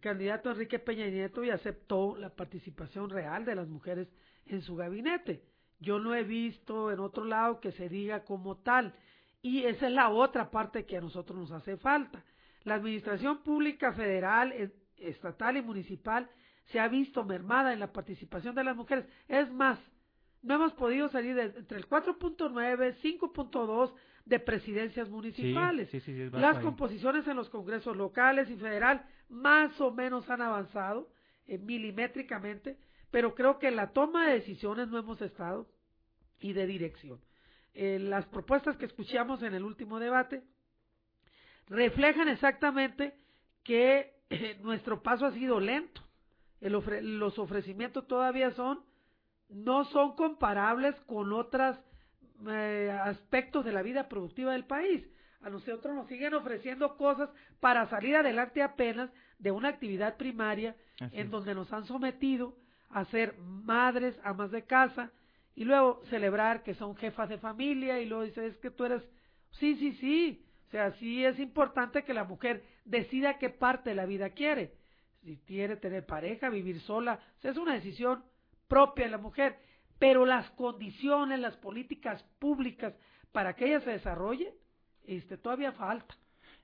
candidato 0.00 0.50
Enrique 0.50 0.78
Peña 0.78 1.06
Nieto 1.08 1.42
y 1.42 1.50
aceptó 1.50 2.16
la 2.16 2.30
participación 2.30 3.10
real 3.10 3.44
de 3.44 3.56
las 3.56 3.68
mujeres 3.68 4.08
en 4.46 4.62
su 4.62 4.76
gabinete. 4.76 5.42
Yo 5.80 5.98
no 5.98 6.14
he 6.14 6.22
visto 6.22 6.92
en 6.92 7.00
otro 7.00 7.24
lado 7.24 7.58
que 7.58 7.72
se 7.72 7.88
diga 7.88 8.24
como 8.24 8.58
tal. 8.58 8.94
Y 9.42 9.64
esa 9.64 9.88
es 9.88 9.92
la 9.92 10.10
otra 10.10 10.50
parte 10.50 10.84
que 10.84 10.98
a 10.98 11.00
nosotros 11.00 11.38
nos 11.38 11.50
hace 11.50 11.78
falta. 11.78 12.22
La 12.64 12.74
administración 12.74 13.42
pública 13.42 13.92
federal, 13.94 14.52
estatal 14.98 15.56
y 15.56 15.62
municipal 15.62 16.28
se 16.70 16.80
ha 16.80 16.88
visto 16.88 17.24
mermada 17.24 17.72
en 17.72 17.80
la 17.80 17.92
participación 17.92 18.54
de 18.54 18.64
las 18.64 18.76
mujeres. 18.76 19.06
Es 19.28 19.50
más, 19.52 19.78
no 20.42 20.54
hemos 20.54 20.72
podido 20.74 21.08
salir 21.08 21.34
de, 21.34 21.42
entre 21.42 21.78
el 21.78 21.88
4.9, 21.88 22.96
5.2 23.02 23.92
de 24.24 24.38
presidencias 24.38 25.08
municipales. 25.08 25.90
las 26.32 26.58
composiciones 26.58 27.26
en 27.26 27.36
los 27.36 27.50
congresos 27.50 27.96
locales 27.96 28.48
y 28.50 28.56
federal 28.56 29.04
más 29.28 29.80
o 29.80 29.90
menos 29.90 30.28
han 30.30 30.42
avanzado 30.42 31.10
eh, 31.46 31.58
milimétricamente, 31.58 32.78
pero 33.10 33.34
creo 33.34 33.58
que 33.58 33.68
en 33.68 33.76
la 33.76 33.92
toma 33.92 34.26
de 34.26 34.34
decisiones 34.34 34.88
no 34.88 34.98
hemos 34.98 35.20
estado 35.20 35.68
y 36.38 36.52
de 36.52 36.66
dirección. 36.66 37.20
Eh, 37.74 37.98
las 37.98 38.26
propuestas 38.26 38.76
que 38.76 38.86
escuchamos 38.86 39.42
en 39.42 39.54
el 39.54 39.64
último 39.64 39.98
debate 39.98 40.42
reflejan 41.66 42.28
exactamente 42.28 43.14
que 43.64 44.14
eh, 44.30 44.58
nuestro 44.62 45.02
paso 45.02 45.26
ha 45.26 45.32
sido 45.32 45.60
lento 45.60 46.02
los 46.60 47.38
ofrecimientos 47.38 48.06
todavía 48.06 48.50
son, 48.52 48.80
no 49.48 49.84
son 49.86 50.14
comparables 50.14 50.94
con 51.06 51.32
otros 51.32 51.78
eh, 52.48 52.90
aspectos 53.04 53.64
de 53.64 53.72
la 53.72 53.82
vida 53.82 54.08
productiva 54.08 54.52
del 54.52 54.64
país. 54.64 55.06
A 55.42 55.48
nosotros 55.48 55.94
nos 55.94 56.06
siguen 56.06 56.34
ofreciendo 56.34 56.96
cosas 56.96 57.30
para 57.60 57.88
salir 57.88 58.14
adelante 58.14 58.62
apenas 58.62 59.10
de 59.38 59.50
una 59.50 59.68
actividad 59.68 60.16
primaria 60.16 60.76
en 61.12 61.30
donde 61.30 61.54
nos 61.54 61.72
han 61.72 61.86
sometido 61.86 62.54
a 62.90 63.06
ser 63.06 63.38
madres, 63.38 64.18
amas 64.22 64.50
de 64.50 64.64
casa, 64.64 65.12
y 65.54 65.64
luego 65.64 66.02
celebrar 66.10 66.62
que 66.62 66.74
son 66.74 66.96
jefas 66.96 67.28
de 67.28 67.38
familia, 67.38 68.00
y 68.00 68.06
luego 68.06 68.24
dice, 68.24 68.46
es 68.46 68.56
que 68.58 68.70
tú 68.70 68.84
eres, 68.84 69.02
sí, 69.52 69.76
sí, 69.76 69.92
sí, 69.92 70.44
o 70.68 70.70
sea, 70.70 70.92
sí 70.92 71.24
es 71.24 71.38
importante 71.38 72.04
que 72.04 72.14
la 72.14 72.24
mujer 72.24 72.62
decida 72.84 73.38
qué 73.38 73.50
parte 73.50 73.90
de 73.90 73.96
la 73.96 74.06
vida 74.06 74.30
quiere, 74.30 74.74
si 75.22 75.36
quiere 75.46 75.76
tener 75.76 76.06
pareja, 76.06 76.48
vivir 76.48 76.80
sola, 76.80 77.20
es 77.42 77.56
una 77.56 77.74
decisión 77.74 78.24
propia 78.68 79.06
de 79.06 79.10
la 79.10 79.18
mujer, 79.18 79.58
pero 79.98 80.24
las 80.24 80.50
condiciones, 80.52 81.38
las 81.40 81.56
políticas 81.56 82.22
públicas 82.38 82.94
para 83.32 83.54
que 83.54 83.66
ella 83.66 83.80
se 83.80 83.90
desarrolle, 83.90 84.54
este, 85.06 85.36
todavía 85.36 85.72
falta, 85.72 86.16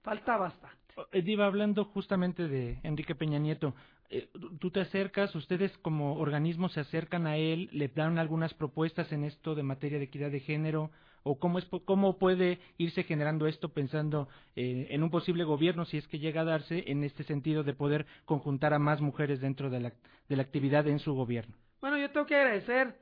falta 0.02 0.36
bastante. 0.36 0.76
Ediva, 1.12 1.46
hablando 1.46 1.84
justamente 1.84 2.48
de 2.48 2.80
Enrique 2.82 3.14
Peña 3.14 3.38
Nieto, 3.38 3.74
eh, 4.10 4.28
tú 4.60 4.70
te 4.70 4.80
acercas, 4.80 5.34
ustedes 5.34 5.76
como 5.78 6.18
organismo 6.18 6.68
se 6.68 6.80
acercan 6.80 7.26
a 7.26 7.36
él, 7.36 7.68
le 7.72 7.88
dan 7.88 8.18
algunas 8.18 8.54
propuestas 8.54 9.10
en 9.12 9.24
esto 9.24 9.54
de 9.54 9.62
materia 9.62 9.98
de 9.98 10.04
equidad 10.04 10.30
de 10.30 10.40
género, 10.40 10.90
o 11.22 11.40
cómo, 11.40 11.58
es, 11.58 11.66
cómo 11.84 12.18
puede 12.18 12.60
irse 12.78 13.02
generando 13.02 13.48
esto 13.48 13.70
pensando 13.70 14.28
eh, 14.54 14.86
en 14.90 15.02
un 15.02 15.10
posible 15.10 15.42
gobierno, 15.42 15.84
si 15.84 15.96
es 15.96 16.06
que 16.06 16.20
llega 16.20 16.42
a 16.42 16.44
darse, 16.44 16.84
en 16.86 17.02
este 17.02 17.24
sentido 17.24 17.64
de 17.64 17.74
poder 17.74 18.06
conjuntar 18.24 18.72
a 18.72 18.78
más 18.78 19.00
mujeres 19.00 19.40
dentro 19.40 19.68
de 19.68 19.80
la, 19.80 19.92
de 20.28 20.36
la 20.36 20.42
actividad 20.42 20.86
en 20.86 21.00
su 21.00 21.14
gobierno. 21.14 21.56
Bueno, 21.80 21.98
yo 21.98 22.10
tengo 22.10 22.26
que 22.26 22.36
agradecer, 22.36 22.96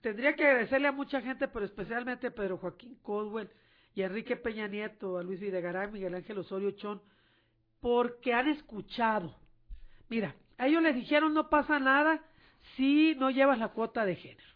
tendría 0.00 0.36
que 0.36 0.46
agradecerle 0.46 0.88
a 0.88 0.92
mucha 0.92 1.20
gente, 1.22 1.48
pero 1.48 1.64
especialmente 1.64 2.28
a 2.28 2.34
Pedro 2.34 2.58
Joaquín 2.58 2.96
Codwell 3.02 3.50
y 3.94 4.02
a 4.02 4.06
Enrique 4.06 4.36
Peña 4.36 4.68
Nieto, 4.68 5.18
a 5.18 5.24
Luis 5.24 5.40
Videgaray, 5.40 5.90
Miguel 5.90 6.14
Ángel 6.14 6.38
Osorio 6.38 6.70
Chón, 6.72 7.02
porque 7.80 8.32
han 8.32 8.48
escuchado. 8.48 9.34
Mira, 10.10 10.34
a 10.58 10.66
ellos 10.66 10.82
les 10.82 10.94
dijeron 10.94 11.32
no 11.32 11.48
pasa 11.48 11.78
nada 11.78 12.20
si 12.76 13.14
no 13.14 13.30
llevas 13.30 13.58
la 13.58 13.68
cuota 13.68 14.04
de 14.04 14.16
género. 14.16 14.50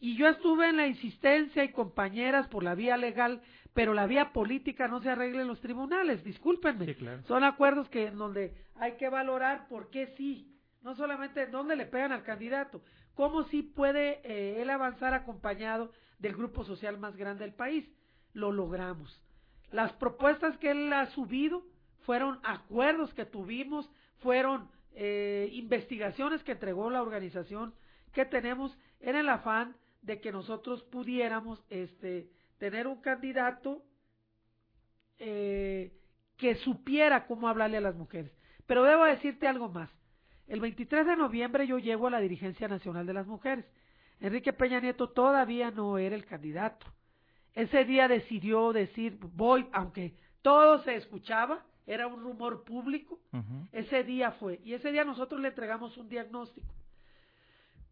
Y 0.00 0.16
yo 0.16 0.28
estuve 0.28 0.68
en 0.68 0.76
la 0.76 0.86
insistencia 0.86 1.62
y 1.62 1.72
compañeras 1.72 2.48
por 2.48 2.64
la 2.64 2.74
vía 2.74 2.96
legal, 2.96 3.40
pero 3.72 3.94
la 3.94 4.06
vía 4.06 4.32
política 4.32 4.88
no 4.88 5.00
se 5.00 5.10
arregla 5.10 5.42
en 5.42 5.48
los 5.48 5.60
tribunales, 5.60 6.24
discúlpenme. 6.24 6.96
Son 7.26 7.44
acuerdos 7.44 7.88
que 7.88 8.06
en 8.06 8.18
donde 8.18 8.54
hay 8.74 8.92
que 8.96 9.08
valorar 9.08 9.68
por 9.68 9.90
qué 9.90 10.08
sí, 10.16 10.58
no 10.82 10.94
solamente 10.94 11.46
dónde 11.46 11.76
le 11.76 11.86
pegan 11.86 12.12
al 12.12 12.22
candidato, 12.22 12.82
cómo 13.14 13.44
sí 13.44 13.62
puede 13.62 14.20
eh, 14.24 14.60
él 14.60 14.70
avanzar 14.70 15.14
acompañado 15.14 15.92
del 16.18 16.34
grupo 16.34 16.64
social 16.64 16.98
más 16.98 17.16
grande 17.16 17.44
del 17.44 17.54
país. 17.54 17.88
Lo 18.32 18.52
logramos. 18.52 19.22
Las 19.70 19.92
propuestas 19.94 20.56
que 20.58 20.70
él 20.70 20.92
ha 20.92 21.06
subido 21.06 21.64
fueron 22.04 22.40
acuerdos 22.42 23.12
que 23.14 23.24
tuvimos, 23.24 23.90
fueron 24.18 24.70
eh, 24.94 25.48
investigaciones 25.52 26.42
que 26.42 26.52
entregó 26.52 26.90
la 26.90 27.02
organización 27.02 27.74
que 28.12 28.24
tenemos 28.24 28.76
en 29.00 29.16
el 29.16 29.28
afán 29.28 29.76
de 30.02 30.20
que 30.20 30.32
nosotros 30.32 30.82
pudiéramos 30.84 31.62
este, 31.70 32.30
tener 32.58 32.86
un 32.86 33.00
candidato 33.00 33.82
eh, 35.18 35.92
que 36.36 36.56
supiera 36.56 37.26
cómo 37.26 37.48
hablarle 37.48 37.78
a 37.78 37.80
las 37.80 37.94
mujeres. 37.94 38.32
Pero 38.66 38.84
debo 38.84 39.04
decirte 39.04 39.46
algo 39.46 39.68
más. 39.68 39.90
El 40.46 40.60
23 40.60 41.06
de 41.06 41.16
noviembre 41.16 41.66
yo 41.66 41.78
llego 41.78 42.06
a 42.06 42.10
la 42.10 42.20
dirigencia 42.20 42.68
nacional 42.68 43.06
de 43.06 43.14
las 43.14 43.26
mujeres. 43.26 43.64
Enrique 44.20 44.52
Peña 44.52 44.80
Nieto 44.80 45.10
todavía 45.10 45.70
no 45.70 45.98
era 45.98 46.14
el 46.14 46.26
candidato. 46.26 46.86
Ese 47.54 47.84
día 47.84 48.08
decidió 48.08 48.72
decir 48.72 49.18
voy, 49.20 49.68
aunque 49.72 50.14
todo 50.42 50.82
se 50.82 50.96
escuchaba, 50.96 51.64
era 51.86 52.06
un 52.06 52.22
rumor 52.22 52.64
público. 52.64 53.20
Ese 53.72 54.04
día 54.04 54.32
fue. 54.32 54.60
Y 54.64 54.74
ese 54.74 54.90
día 54.92 55.04
nosotros 55.04 55.40
le 55.40 55.48
entregamos 55.48 55.96
un 55.96 56.08
diagnóstico. 56.08 56.74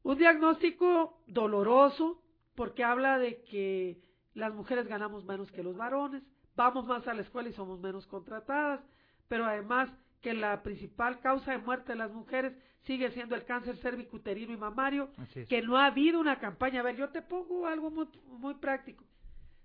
Un 0.03 0.19
diagnóstico 0.19 1.21
doloroso 1.27 2.23
porque 2.55 2.85
habla 2.85 3.19
de 3.19 3.43
que 3.45 4.01
las 4.35 4.53
mujeres 4.55 4.87
ganamos 4.87 5.25
menos 5.25 5.51
que 5.53 5.63
los 5.63 5.77
varones, 5.77 6.23
vamos 6.57 6.87
más 6.87 7.07
a 7.07 7.15
la 7.15 7.23
escuela 7.23 7.49
y 7.49 7.53
somos 7.53 7.81
menos 7.81 8.07
contratadas, 8.07 8.81
pero 9.29 9.45
además 9.45 9.91
que 10.21 10.35
la 10.35 10.63
principal 10.63 11.21
causa 11.21 11.53
de 11.53 11.59
muerte 11.59 11.93
de 11.93 11.99
las 11.99 12.13
mujeres 12.13 12.55
sigue 12.83 13.11
siendo 13.13 13.35
el 13.35 13.45
cáncer 13.45 13.77
cervicuterino 13.79 14.53
y 14.53 14.57
mamario, 14.57 15.11
que 15.49 15.63
no 15.63 15.77
ha 15.77 15.87
habido 15.87 16.21
una 16.21 16.39
campaña. 16.39 16.81
A 16.81 16.85
ver, 16.85 16.97
yo 16.97 17.11
te 17.11 17.23
pongo 17.23 17.67
algo 17.67 17.91
muy, 17.91 18.09
muy 18.27 18.55
práctico. 18.55 19.05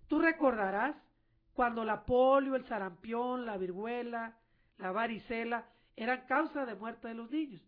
Tú 0.07 0.19
recordarás 0.19 0.95
cuando 1.57 1.83
la 1.83 2.05
polio, 2.05 2.55
el 2.55 2.67
sarampión, 2.67 3.47
la 3.47 3.57
viruela, 3.57 4.37
la 4.77 4.91
varicela 4.91 5.65
eran 5.95 6.27
causa 6.27 6.67
de 6.67 6.75
muerte 6.75 7.07
de 7.07 7.15
los 7.15 7.31
niños. 7.31 7.59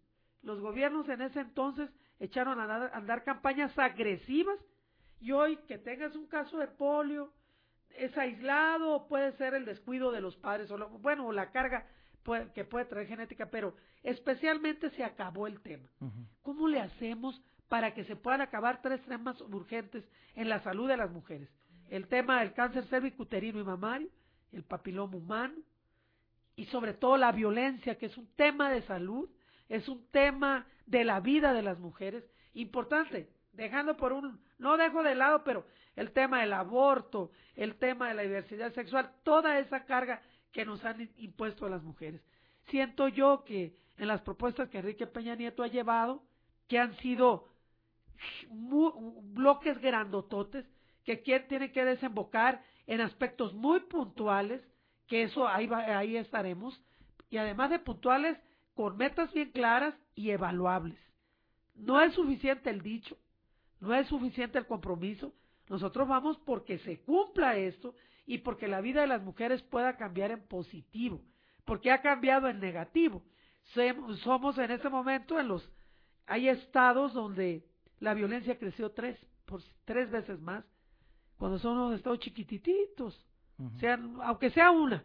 Los 0.43 0.59
gobiernos 0.59 1.09
en 1.09 1.23
ese 1.23 1.39
entonces 1.39 1.89
echaron 2.19 2.59
a 2.59 2.89
andar, 2.93 3.23
campañas 3.23 3.75
agresivas 3.79 4.59
Y 5.19 5.31
hoy 5.31 5.57
que 5.67 5.79
tengas 5.79 6.15
un 6.15 6.27
caso 6.27 6.59
de 6.59 6.67
polio, 6.67 7.33
es 7.97 8.15
aislado 8.15 8.91
o 8.91 9.07
puede 9.07 9.31
ser 9.37 9.55
el 9.55 9.65
descuido 9.65 10.11
de 10.11 10.21
los 10.21 10.37
padres, 10.37 10.69
o 10.69 10.77
bueno, 10.99 11.25
o 11.25 11.31
la 11.31 11.49
carga 11.49 11.87
que 12.53 12.65
puede 12.65 12.85
traer 12.85 13.07
genética, 13.07 13.47
pero 13.47 13.73
especialmente 14.03 14.91
se 14.91 15.03
acabó 15.03 15.47
el 15.47 15.61
tema. 15.61 15.89
¿Cómo 16.43 16.67
le 16.67 16.79
hacemos 16.79 17.41
para 17.67 17.95
que 17.95 18.03
se 18.03 18.15
puedan 18.15 18.41
acabar 18.41 18.83
tres 18.83 19.01
temas 19.05 19.41
urgentes 19.41 20.07
en 20.35 20.47
la 20.47 20.59
salud 20.59 20.87
de 20.87 20.97
las 20.97 21.09
mujeres? 21.09 21.49
El 21.89 22.07
tema 22.07 22.39
del 22.39 22.53
cáncer 22.53 22.85
cervicuterino 22.85 23.59
y 23.59 23.63
mamario, 23.63 24.09
el 24.51 24.63
papiloma 24.63 25.17
humano 25.17 25.55
y 26.55 26.65
sobre 26.65 26.93
todo 26.93 27.17
la 27.17 27.31
violencia, 27.31 27.97
que 27.97 28.07
es 28.07 28.17
un 28.17 28.27
tema 28.35 28.69
de 28.71 28.81
salud, 28.83 29.29
es 29.69 29.87
un 29.87 30.05
tema 30.11 30.67
de 30.85 31.03
la 31.03 31.19
vida 31.19 31.53
de 31.53 31.61
las 31.61 31.79
mujeres, 31.79 32.23
importante, 32.53 33.29
dejando 33.53 33.95
por 33.95 34.13
un, 34.13 34.41
no 34.57 34.77
dejo 34.77 35.03
de 35.03 35.15
lado, 35.15 35.43
pero 35.43 35.65
el 35.95 36.11
tema 36.11 36.41
del 36.41 36.53
aborto, 36.53 37.31
el 37.55 37.75
tema 37.75 38.09
de 38.09 38.15
la 38.15 38.23
diversidad 38.23 38.73
sexual, 38.73 39.11
toda 39.23 39.59
esa 39.59 39.85
carga 39.85 40.21
que 40.51 40.65
nos 40.65 40.83
han 40.83 41.09
impuesto 41.17 41.65
a 41.65 41.69
las 41.69 41.83
mujeres. 41.83 42.21
Siento 42.69 43.07
yo 43.07 43.43
que 43.43 43.75
en 43.97 44.07
las 44.07 44.21
propuestas 44.21 44.69
que 44.69 44.79
Enrique 44.79 45.07
Peña 45.07 45.35
Nieto 45.35 45.63
ha 45.63 45.67
llevado, 45.67 46.23
que 46.67 46.79
han 46.79 46.95
sido 46.97 47.47
bloques 48.49 49.79
grandototes, 49.79 50.65
que 51.17 51.39
tienen 51.41 51.71
que 51.71 51.85
desembocar 51.85 52.63
en 52.85 53.01
aspectos 53.01 53.53
muy 53.53 53.79
puntuales, 53.81 54.61
que 55.07 55.23
eso 55.23 55.47
ahí, 55.47 55.69
ahí 55.71 56.17
estaremos, 56.17 56.79
y 57.29 57.37
además 57.37 57.69
de 57.69 57.79
puntuales, 57.79 58.37
con 58.75 58.97
metas 58.97 59.33
bien 59.33 59.51
claras 59.51 59.95
y 60.15 60.29
evaluables. 60.31 60.97
No 61.75 61.99
es 62.01 62.13
suficiente 62.13 62.69
el 62.69 62.81
dicho, 62.81 63.17
no 63.79 63.93
es 63.93 64.07
suficiente 64.07 64.57
el 64.57 64.67
compromiso, 64.67 65.33
nosotros 65.69 66.07
vamos 66.07 66.37
porque 66.45 66.79
se 66.79 66.99
cumpla 67.01 67.57
esto 67.57 67.93
y 68.25 68.39
porque 68.39 68.67
la 68.67 68.81
vida 68.81 69.01
de 69.01 69.07
las 69.07 69.21
mujeres 69.21 69.61
pueda 69.63 69.97
cambiar 69.97 70.31
en 70.31 70.47
positivo, 70.47 71.21
porque 71.65 71.91
ha 71.91 72.01
cambiado 72.01 72.47
en 72.47 72.59
negativo. 72.59 73.23
Somos 74.23 74.57
en 74.57 74.71
este 74.71 74.89
momento 74.89 75.39
en 75.39 75.47
los, 75.47 75.69
hay 76.25 76.49
estados 76.49 77.13
donde 77.13 77.65
la 77.99 78.13
violencia 78.13 78.57
creció 78.57 78.91
tres, 78.91 79.19
por 79.45 79.61
tres 79.85 80.09
veces 80.09 80.39
más, 80.39 80.65
cuando 81.39 81.57
son 81.57 81.77
unos 81.77 81.95
estados 81.95 82.19
chiquititos, 82.19 83.25
aunque 84.21 84.51
sea 84.51 84.69
una. 84.69 85.03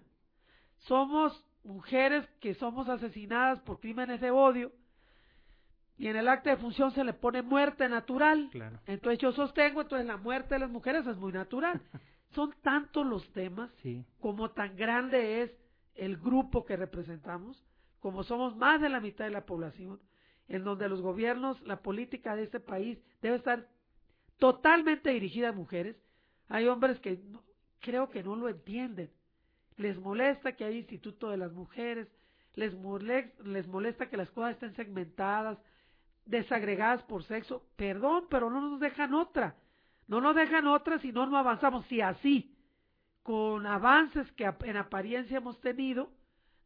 Somos 0.81 1.43
mujeres 1.63 2.29
que 2.41 2.55
somos 2.55 2.89
asesinadas 2.89 3.61
por 3.61 3.81
crímenes 3.81 4.21
de 4.21 4.31
odio, 4.31 4.73
y 5.97 6.09
en 6.09 6.17
el 6.17 6.29
acta 6.29 6.51
de 6.51 6.57
función 6.57 6.91
se 6.91 7.05
le 7.05 7.13
pone 7.13 7.43
muerte 7.43 7.89
natural. 7.89 8.51
Entonces 8.87 9.21
yo 9.21 9.33
sostengo, 9.33 9.83
entonces 9.83 10.07
la 10.07 10.17
muerte 10.17 10.57
de 10.57 10.61
las 10.61 10.71
mujeres 10.71 11.07
es 11.07 11.17
muy 11.17 11.33
natural. 11.33 11.81
Son 12.35 12.53
tantos 12.63 13.07
los 13.07 13.33
temas, 13.33 13.71
como 14.19 14.51
tan 14.51 14.77
grande 14.77 15.43
es 15.43 15.53
el 15.95 16.17
grupo 16.17 16.65
que 16.65 16.77
representamos, 16.77 17.65
como 18.01 18.25
somos 18.25 18.57
más 18.57 18.81
de 18.81 18.89
la 18.89 18.99
mitad 18.99 19.25
de 19.25 19.31
la 19.31 19.47
población, 19.47 20.01
en 20.49 20.65
donde 20.65 20.89
los 20.89 21.01
gobiernos, 21.01 21.63
la 21.63 21.81
política 21.81 22.35
de 22.35 22.43
este 22.43 22.59
país 22.59 22.99
debe 23.23 23.37
estar 23.37 23.69
totalmente 24.39 25.11
dirigida 25.11 25.51
a 25.51 25.53
mujeres. 25.53 25.97
Hay 26.49 26.67
hombres 26.67 27.01
que 27.01 27.21
creo 27.81 28.11
que 28.11 28.23
no 28.23 28.37
lo 28.37 28.49
entienden. 28.49 29.11
Les 29.77 29.99
molesta 29.99 30.57
que 30.57 30.65
haya 30.65 30.77
instituto 30.77 31.31
de 31.31 31.37
las 31.37 31.53
mujeres, 31.53 32.09
les 32.55 32.75
les 33.45 33.67
molesta 33.67 34.09
que 34.09 34.17
las 34.17 34.31
cosas 34.31 34.53
estén 34.53 34.75
segmentadas, 34.75 35.59
desagregadas 36.27 37.03
por 37.03 37.25
sexo, 37.25 37.67
perdón, 37.77 38.27
pero 38.31 38.51
no 38.51 38.61
nos 38.61 38.81
dejan 38.81 39.15
otra. 39.15 39.57
No 40.07 40.21
nos 40.21 40.37
dejan 40.37 40.67
otra 40.67 40.99
si 40.99 41.13
no, 41.13 41.27
no 41.27 41.37
avanzamos. 41.37 41.87
Si 41.87 42.01
así, 42.01 42.55
con 43.23 43.67
avances 43.67 44.31
que 44.33 44.45
en 44.65 44.77
apariencia 44.77 45.39
hemos 45.39 45.61
tenido, 45.61 46.11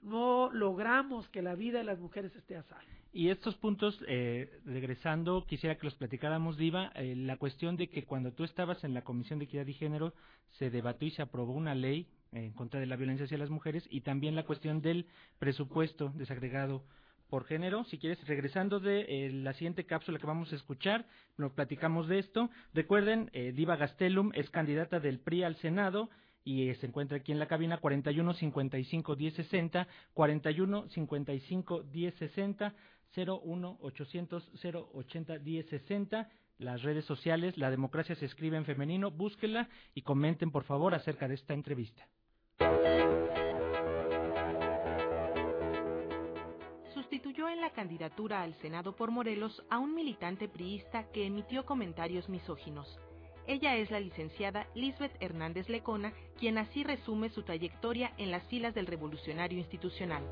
no 0.02 0.50
logramos 0.52 1.28
que 1.28 1.42
la 1.42 1.54
vida 1.54 1.78
de 1.78 1.84
las 1.84 1.98
mujeres 1.98 2.34
esté 2.36 2.56
a 2.56 2.62
salvo. 2.64 2.97
Y 3.12 3.30
estos 3.30 3.56
puntos, 3.56 3.98
eh, 4.06 4.60
regresando, 4.64 5.46
quisiera 5.46 5.76
que 5.76 5.86
los 5.86 5.94
platicáramos, 5.94 6.56
Diva, 6.56 6.92
eh, 6.94 7.14
la 7.16 7.36
cuestión 7.36 7.76
de 7.76 7.88
que 7.88 8.04
cuando 8.04 8.32
tú 8.32 8.44
estabas 8.44 8.84
en 8.84 8.94
la 8.94 9.02
Comisión 9.02 9.38
de 9.38 9.46
Equidad 9.46 9.66
y 9.66 9.74
Género, 9.74 10.12
se 10.58 10.70
debatió 10.70 11.08
y 11.08 11.12
se 11.12 11.22
aprobó 11.22 11.52
una 11.52 11.74
ley 11.74 12.06
en 12.32 12.52
contra 12.52 12.80
de 12.80 12.86
la 12.86 12.96
violencia 12.96 13.24
hacia 13.24 13.38
las 13.38 13.50
mujeres 13.50 13.86
y 13.90 14.02
también 14.02 14.36
la 14.36 14.44
cuestión 14.44 14.82
del 14.82 15.06
presupuesto 15.38 16.12
desagregado 16.14 16.84
por 17.28 17.44
género. 17.44 17.84
Si 17.84 17.98
quieres, 17.98 18.26
regresando 18.26 18.80
de 18.80 19.00
eh, 19.08 19.30
la 19.32 19.52
siguiente 19.52 19.84
cápsula 19.84 20.18
que 20.18 20.26
vamos 20.26 20.52
a 20.52 20.56
escuchar, 20.56 21.06
nos 21.36 21.52
platicamos 21.52 22.08
de 22.08 22.18
esto. 22.18 22.50
Recuerden, 22.74 23.30
eh, 23.32 23.52
Diva 23.54 23.76
Gastelum 23.76 24.32
es 24.34 24.50
candidata 24.50 25.00
del 25.00 25.20
PRI 25.20 25.44
al 25.44 25.56
Senado 25.56 26.10
y 26.44 26.68
eh, 26.68 26.74
se 26.76 26.86
encuentra 26.86 27.18
aquí 27.18 27.32
en 27.32 27.38
la 27.38 27.46
cabina 27.46 27.78
41 27.78 28.34
55 28.34 29.16
10 29.16 29.34
60, 29.34 29.88
41 30.14 30.88
55 30.88 31.82
10 31.82 32.14
60, 32.14 32.74
01 33.16 33.78
800 33.80 34.50
080 34.92 35.38
10 35.38 35.66
60. 35.66 36.30
Las 36.58 36.82
redes 36.82 37.04
sociales, 37.04 37.56
la 37.56 37.70
democracia 37.70 38.16
se 38.16 38.26
escribe 38.26 38.56
en 38.56 38.64
femenino, 38.64 39.10
búsquenla 39.10 39.68
y 39.94 40.02
comenten 40.02 40.50
por 40.50 40.64
favor 40.64 40.94
acerca 40.94 41.28
de 41.28 41.34
esta 41.34 41.54
entrevista. 41.54 42.08
sustituyó 47.08 47.48
en 47.48 47.60
la 47.60 47.70
candidatura 47.70 48.42
al 48.42 48.54
Senado 48.60 48.94
por 48.94 49.10
Morelos 49.10 49.64
a 49.70 49.78
un 49.78 49.94
militante 49.94 50.46
priista 50.46 51.10
que 51.10 51.26
emitió 51.26 51.64
comentarios 51.64 52.28
misóginos. 52.28 52.98
Ella 53.46 53.76
es 53.76 53.90
la 53.90 53.98
licenciada 53.98 54.66
Lisbeth 54.74 55.16
Hernández 55.20 55.68
Lecona, 55.68 56.12
quien 56.38 56.58
así 56.58 56.84
resume 56.84 57.30
su 57.30 57.42
trayectoria 57.44 58.12
en 58.18 58.30
las 58.30 58.46
filas 58.48 58.74
del 58.74 58.86
Revolucionario 58.86 59.58
Institucional. 59.58 60.22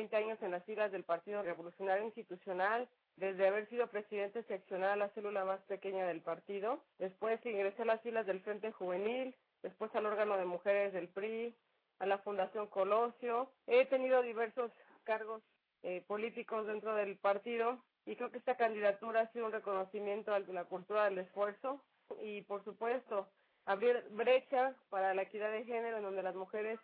Llevo 0.00 0.08
20 0.08 0.16
años 0.16 0.42
en 0.42 0.52
las 0.52 0.64
filas 0.64 0.90
del 0.92 1.04
Partido 1.04 1.42
Revolucionario 1.42 2.06
Institucional, 2.06 2.88
desde 3.16 3.46
haber 3.46 3.68
sido 3.68 3.86
presidente 3.88 4.42
seccional, 4.44 4.98
la 4.98 5.10
célula 5.10 5.44
más 5.44 5.60
pequeña 5.64 6.06
del 6.06 6.22
partido. 6.22 6.82
Después 6.98 7.38
ingresé 7.44 7.82
a 7.82 7.84
las 7.84 8.00
filas 8.00 8.24
del 8.24 8.40
Frente 8.40 8.72
Juvenil, 8.72 9.36
después 9.62 9.94
al 9.94 10.06
órgano 10.06 10.38
de 10.38 10.46
mujeres 10.46 10.94
del 10.94 11.08
PRI, 11.08 11.54
a 11.98 12.06
la 12.06 12.16
Fundación 12.16 12.68
Colosio. 12.68 13.50
He 13.66 13.84
tenido 13.86 14.22
diversos 14.22 14.72
cargos 15.04 15.42
eh, 15.82 16.02
políticos 16.06 16.66
dentro 16.66 16.94
del 16.94 17.18
partido 17.18 17.84
y 18.06 18.16
creo 18.16 18.30
que 18.30 18.38
esta 18.38 18.56
candidatura 18.56 19.20
ha 19.20 19.32
sido 19.32 19.44
un 19.44 19.52
reconocimiento 19.52 20.32
a 20.32 20.38
la 20.38 20.64
cultura 20.64 21.04
del 21.04 21.18
esfuerzo 21.18 21.84
y, 22.22 22.40
por 22.42 22.64
supuesto, 22.64 23.28
abrir 23.66 24.02
brecha 24.12 24.74
para 24.88 25.12
la 25.12 25.22
equidad 25.22 25.52
de 25.52 25.64
género 25.64 25.98
en 25.98 26.04
donde 26.04 26.22
las 26.22 26.34
mujeres 26.34 26.80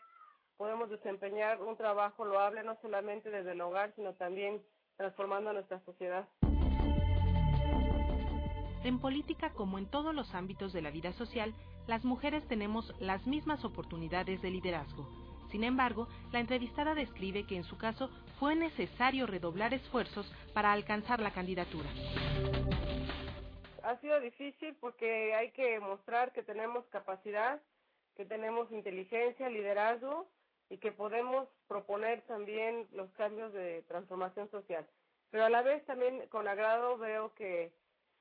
podemos 0.56 0.90
desempeñar 0.90 1.60
un 1.60 1.76
trabajo 1.76 2.24
loable 2.24 2.62
no 2.62 2.76
solamente 2.80 3.30
desde 3.30 3.52
el 3.52 3.60
hogar, 3.60 3.92
sino 3.94 4.14
también 4.14 4.62
transformando 4.96 5.52
nuestra 5.52 5.80
sociedad. 5.84 6.26
En 8.84 9.00
política, 9.00 9.50
como 9.50 9.78
en 9.78 9.90
todos 9.90 10.14
los 10.14 10.34
ámbitos 10.34 10.72
de 10.72 10.80
la 10.80 10.90
vida 10.90 11.12
social, 11.12 11.54
las 11.86 12.04
mujeres 12.04 12.46
tenemos 12.46 12.94
las 13.00 13.26
mismas 13.26 13.64
oportunidades 13.64 14.40
de 14.42 14.50
liderazgo. 14.50 15.08
Sin 15.50 15.64
embargo, 15.64 16.08
la 16.32 16.40
entrevistada 16.40 16.94
describe 16.94 17.46
que 17.46 17.56
en 17.56 17.64
su 17.64 17.78
caso 17.78 18.10
fue 18.38 18.54
necesario 18.54 19.26
redoblar 19.26 19.74
esfuerzos 19.74 20.30
para 20.54 20.72
alcanzar 20.72 21.20
la 21.20 21.32
candidatura. 21.32 21.88
Ha 23.82 23.96
sido 24.00 24.20
difícil 24.20 24.76
porque 24.80 25.34
hay 25.34 25.50
que 25.52 25.78
mostrar 25.80 26.32
que 26.32 26.42
tenemos 26.42 26.84
capacidad, 26.86 27.60
que 28.16 28.24
tenemos 28.24 28.70
inteligencia, 28.72 29.48
liderazgo 29.48 30.26
y 30.68 30.78
que 30.78 30.92
podemos 30.92 31.48
proponer 31.68 32.22
también 32.22 32.88
los 32.92 33.10
cambios 33.12 33.52
de 33.52 33.82
transformación 33.88 34.50
social. 34.50 34.86
Pero 35.30 35.44
a 35.44 35.50
la 35.50 35.62
vez 35.62 35.84
también 35.86 36.26
con 36.28 36.48
agrado 36.48 36.98
veo 36.98 37.34
que 37.34 37.72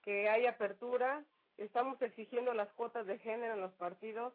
que 0.06 0.30
hay 0.30 0.46
apertura, 0.46 1.24
estamos 1.58 2.00
exigiendo 2.02 2.54
las 2.54 2.72
cuotas 2.74 3.08
de 3.08 3.18
género 3.20 3.56
en 3.56 3.62
los 3.62 3.74
partidos, 3.74 4.34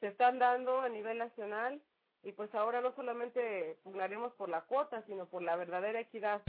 se 0.00 0.08
están 0.08 0.38
dando 0.38 0.80
a 0.80 0.88
nivel 0.88 1.18
nacional 1.18 1.80
y 2.22 2.32
pues 2.32 2.52
ahora 2.54 2.80
no 2.80 2.94
solamente 2.96 3.78
pugnaremos 3.84 4.32
por 4.34 4.48
la 4.48 4.62
cuota, 4.62 5.02
sino 5.06 5.26
por 5.26 5.42
la 5.42 5.54
verdadera 5.56 6.00
equidad. 6.00 6.40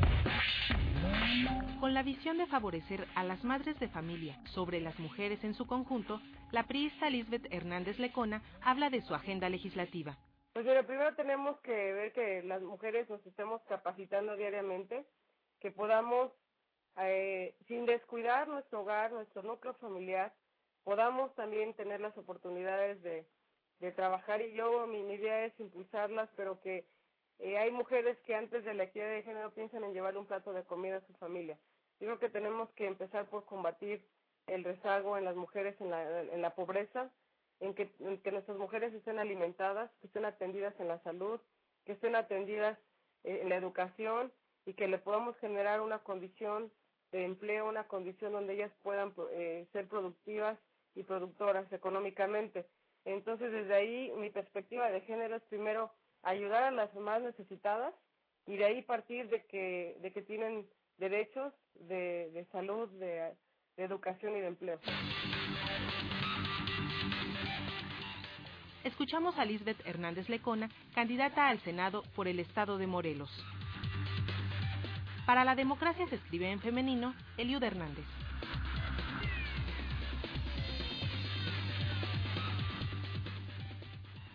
Con 1.80 1.94
la 1.94 2.04
visión 2.04 2.38
de 2.38 2.48
favorecer 2.48 3.06
a 3.16 3.26
las 3.26 3.44
madres 3.44 3.78
de 3.80 3.90
familia 3.90 4.40
sobre 4.46 4.80
las 4.80 4.98
mujeres 4.98 5.44
en 5.44 5.54
su 5.54 5.68
conjunto, 5.68 6.22
la 6.52 6.64
priista 6.64 7.10
Lisbeth 7.10 7.52
Hernández 7.52 8.00
Lecona 8.00 8.42
habla 8.62 8.90
de 8.90 9.02
su 9.02 9.14
agenda 9.14 9.50
legislativa. 9.50 10.18
Pues 10.54 10.68
mira, 10.68 10.84
primero 10.84 11.16
tenemos 11.16 11.60
que 11.62 11.72
ver 11.72 12.14
que 12.14 12.44
las 12.44 12.62
mujeres 12.62 13.10
nos 13.10 13.26
estemos 13.26 13.64
capacitando 13.64 14.36
diariamente, 14.36 15.04
que 15.60 15.72
podamos 15.72 16.32
eh, 16.98 17.56
sin 17.68 17.88
descuidar 17.88 18.48
nuestro 18.48 18.82
hogar, 18.82 19.12
nuestro 19.12 19.42
núcleo 19.42 19.74
familiar, 19.74 20.32
podamos 20.84 21.34
también 21.34 21.74
tener 21.74 22.02
las 22.02 22.16
oportunidades 22.20 23.02
de, 23.02 23.26
trabajar 23.96 24.42
y 24.42 24.54
yo 24.54 24.88
mi, 24.88 25.00
idea 25.00 25.44
es 25.44 25.60
impulsarlas, 25.60 26.30
pero 26.38 26.62
que 26.62 26.88
eh, 27.40 27.58
hay 27.58 27.70
mujeres 27.70 28.18
que 28.20 28.34
antes 28.34 28.64
de 28.64 28.74
la 28.76 28.84
equidad 28.84 29.10
de 29.10 29.24
género 29.24 29.54
piensan 29.54 29.84
en 29.84 29.94
llevar 29.94 30.16
un 30.18 30.26
plato 30.26 30.54
de 30.54 30.64
comida 30.64 30.98
a 30.98 31.08
su 31.08 31.14
familia. 31.16 31.58
Yo 32.00 32.08
creo 32.08 32.20
que 32.20 32.30
tenemos 32.30 32.70
que 32.76 32.86
empezar 32.86 33.26
por 33.26 33.44
combatir 33.44 34.08
el 34.48 34.64
rezago 34.64 35.18
en 35.18 35.26
las 35.26 35.36
mujeres 35.36 35.76
en 35.82 36.42
la 36.42 36.56
pobreza, 36.56 37.12
en 37.60 37.74
que, 37.74 37.92
en 38.00 38.18
que 38.22 38.32
nuestras 38.32 38.58
mujeres 38.58 38.94
estén 38.94 39.20
alimentadas, 39.20 39.92
que 40.02 40.08
estén 40.08 40.26
atendidas 40.26 40.78
en 40.80 40.88
la 40.88 41.00
salud, 41.04 41.40
que 41.86 41.94
estén 41.94 42.16
atendidas 42.16 42.78
eh, 43.24 43.40
en 43.42 43.50
la 43.50 43.56
educación 43.56 44.32
y 44.66 44.74
que 44.74 44.88
le 44.88 44.98
podamos 44.98 45.38
generar 45.38 45.82
una 45.82 46.00
condición 46.00 46.72
de 47.12 47.26
empleo, 47.26 47.70
una 47.70 47.88
condición 47.88 48.34
donde 48.34 48.54
ellas 48.54 48.72
puedan 48.82 49.14
eh, 49.32 49.68
ser 49.72 49.88
productivas 49.88 50.58
y 50.96 51.04
productoras 51.04 51.72
económicamente. 51.72 52.66
Entonces, 53.06 53.52
desde 53.52 53.74
ahí, 53.74 54.12
mi 54.18 54.30
perspectiva 54.30 54.90
de 54.90 55.02
género 55.02 55.36
es 55.36 55.44
primero 55.44 55.92
ayudar 56.24 56.64
a 56.64 56.72
las 56.72 56.94
más 56.96 57.22
necesitadas 57.22 57.94
y 58.46 58.58
de 58.58 58.66
ahí 58.66 58.82
partir 58.82 59.30
de 59.30 59.46
que, 59.46 59.98
de 60.02 60.12
que 60.12 60.22
tienen 60.22 60.68
derechos 60.98 61.54
de, 61.76 62.32
de 62.34 62.46
salud, 62.52 62.90
de, 63.00 63.34
de 63.78 63.84
educación 63.84 64.36
y 64.38 64.42
de 64.42 64.48
empleo. 64.48 64.80
Escuchamos 68.84 69.38
a 69.40 69.46
Lisbeth 69.46 69.80
Hernández 69.86 70.28
Lecona, 70.28 70.70
candidata 70.94 71.48
al 71.48 71.60
Senado 71.62 72.04
por 72.16 72.28
el 72.28 72.40
Estado 72.40 72.78
de 72.78 72.86
Morelos. 72.86 73.30
Para 75.26 75.46
la 75.46 75.56
democracia 75.56 76.06
se 76.08 76.16
escribe 76.16 76.52
en 76.52 76.60
femenino, 76.60 77.16
Eliud 77.38 77.64
Hernández. 77.64 78.06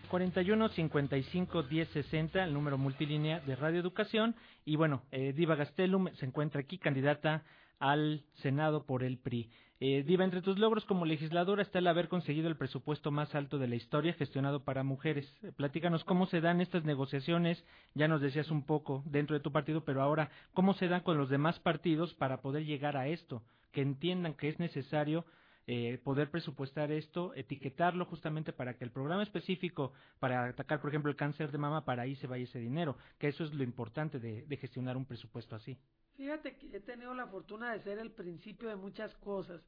41 0.09 0.69
55 0.69 1.63
10 1.63 1.89
60, 1.89 2.43
el 2.43 2.53
número 2.53 2.79
multilínea 2.79 3.41
de 3.41 3.55
Radio 3.55 3.79
Educación. 3.79 4.35
Y 4.65 4.75
bueno, 4.75 5.03
eh, 5.11 5.33
Diva 5.33 5.53
Gastelum 5.53 6.09
se 6.15 6.25
encuentra 6.25 6.61
aquí, 6.61 6.79
candidata 6.79 7.43
al 7.79 8.23
Senado 8.35 8.85
por 8.85 9.03
el 9.03 9.17
PRI. 9.17 9.49
Eh, 9.81 10.03
Diva, 10.03 10.25
entre 10.25 10.41
tus 10.41 10.59
logros 10.59 10.83
como 10.83 11.05
legisladora 11.05 11.61
está 11.61 11.79
el 11.79 11.87
haber 11.87 12.09
conseguido 12.09 12.49
el 12.49 12.57
presupuesto 12.57 13.11
más 13.11 13.33
alto 13.33 13.57
de 13.57 13.69
la 13.69 13.75
historia 13.75 14.13
gestionado 14.13 14.65
para 14.65 14.83
mujeres. 14.83 15.25
Eh, 15.41 15.53
platícanos 15.55 16.03
cómo 16.03 16.25
se 16.27 16.41
dan 16.41 16.59
estas 16.59 16.83
negociaciones, 16.83 17.63
ya 17.93 18.09
nos 18.09 18.19
decías 18.19 18.51
un 18.51 18.65
poco 18.65 19.03
dentro 19.05 19.35
de 19.35 19.39
tu 19.39 19.53
partido, 19.53 19.85
pero 19.85 20.01
ahora, 20.01 20.31
¿cómo 20.53 20.73
se 20.73 20.89
dan 20.89 21.01
con 21.01 21.17
los 21.17 21.29
demás 21.29 21.59
partidos 21.59 22.13
para 22.13 22.41
poder 22.41 22.65
llegar 22.65 22.97
a 22.97 23.07
esto? 23.07 23.41
Que 23.71 23.81
entiendan 23.81 24.33
que 24.33 24.49
es 24.49 24.59
necesario 24.59 25.25
eh, 25.71 25.99
poder 26.03 26.31
presupuestar 26.31 26.91
esto, 26.91 27.31
etiquetarlo 27.35 28.03
justamente 28.05 28.51
para 28.51 28.73
que 28.73 28.83
el 28.83 28.89
programa 28.89 29.21
específico 29.21 29.93
para 30.17 30.45
atacar, 30.45 30.81
por 30.81 30.89
ejemplo, 30.89 31.11
el 31.11 31.15
cáncer 31.15 31.51
de 31.51 31.59
mama, 31.59 31.85
para 31.85 32.01
ahí 32.01 32.15
se 32.15 32.25
vaya 32.25 32.45
ese 32.45 32.57
dinero, 32.57 32.97
que 33.19 33.27
eso 33.27 33.43
es 33.43 33.53
lo 33.53 33.63
importante 33.63 34.19
de, 34.19 34.57
gestionar 34.57 34.97
un 34.97 35.05
presupuesto 35.05 35.55
así. 35.55 35.77
Fíjate 36.19 36.57
que 36.57 36.75
he 36.75 36.81
tenido 36.81 37.13
la 37.13 37.27
fortuna 37.27 37.71
de 37.71 37.79
ser 37.79 37.97
el 37.97 38.11
principio 38.11 38.67
de 38.67 38.75
muchas 38.75 39.15
cosas. 39.19 39.61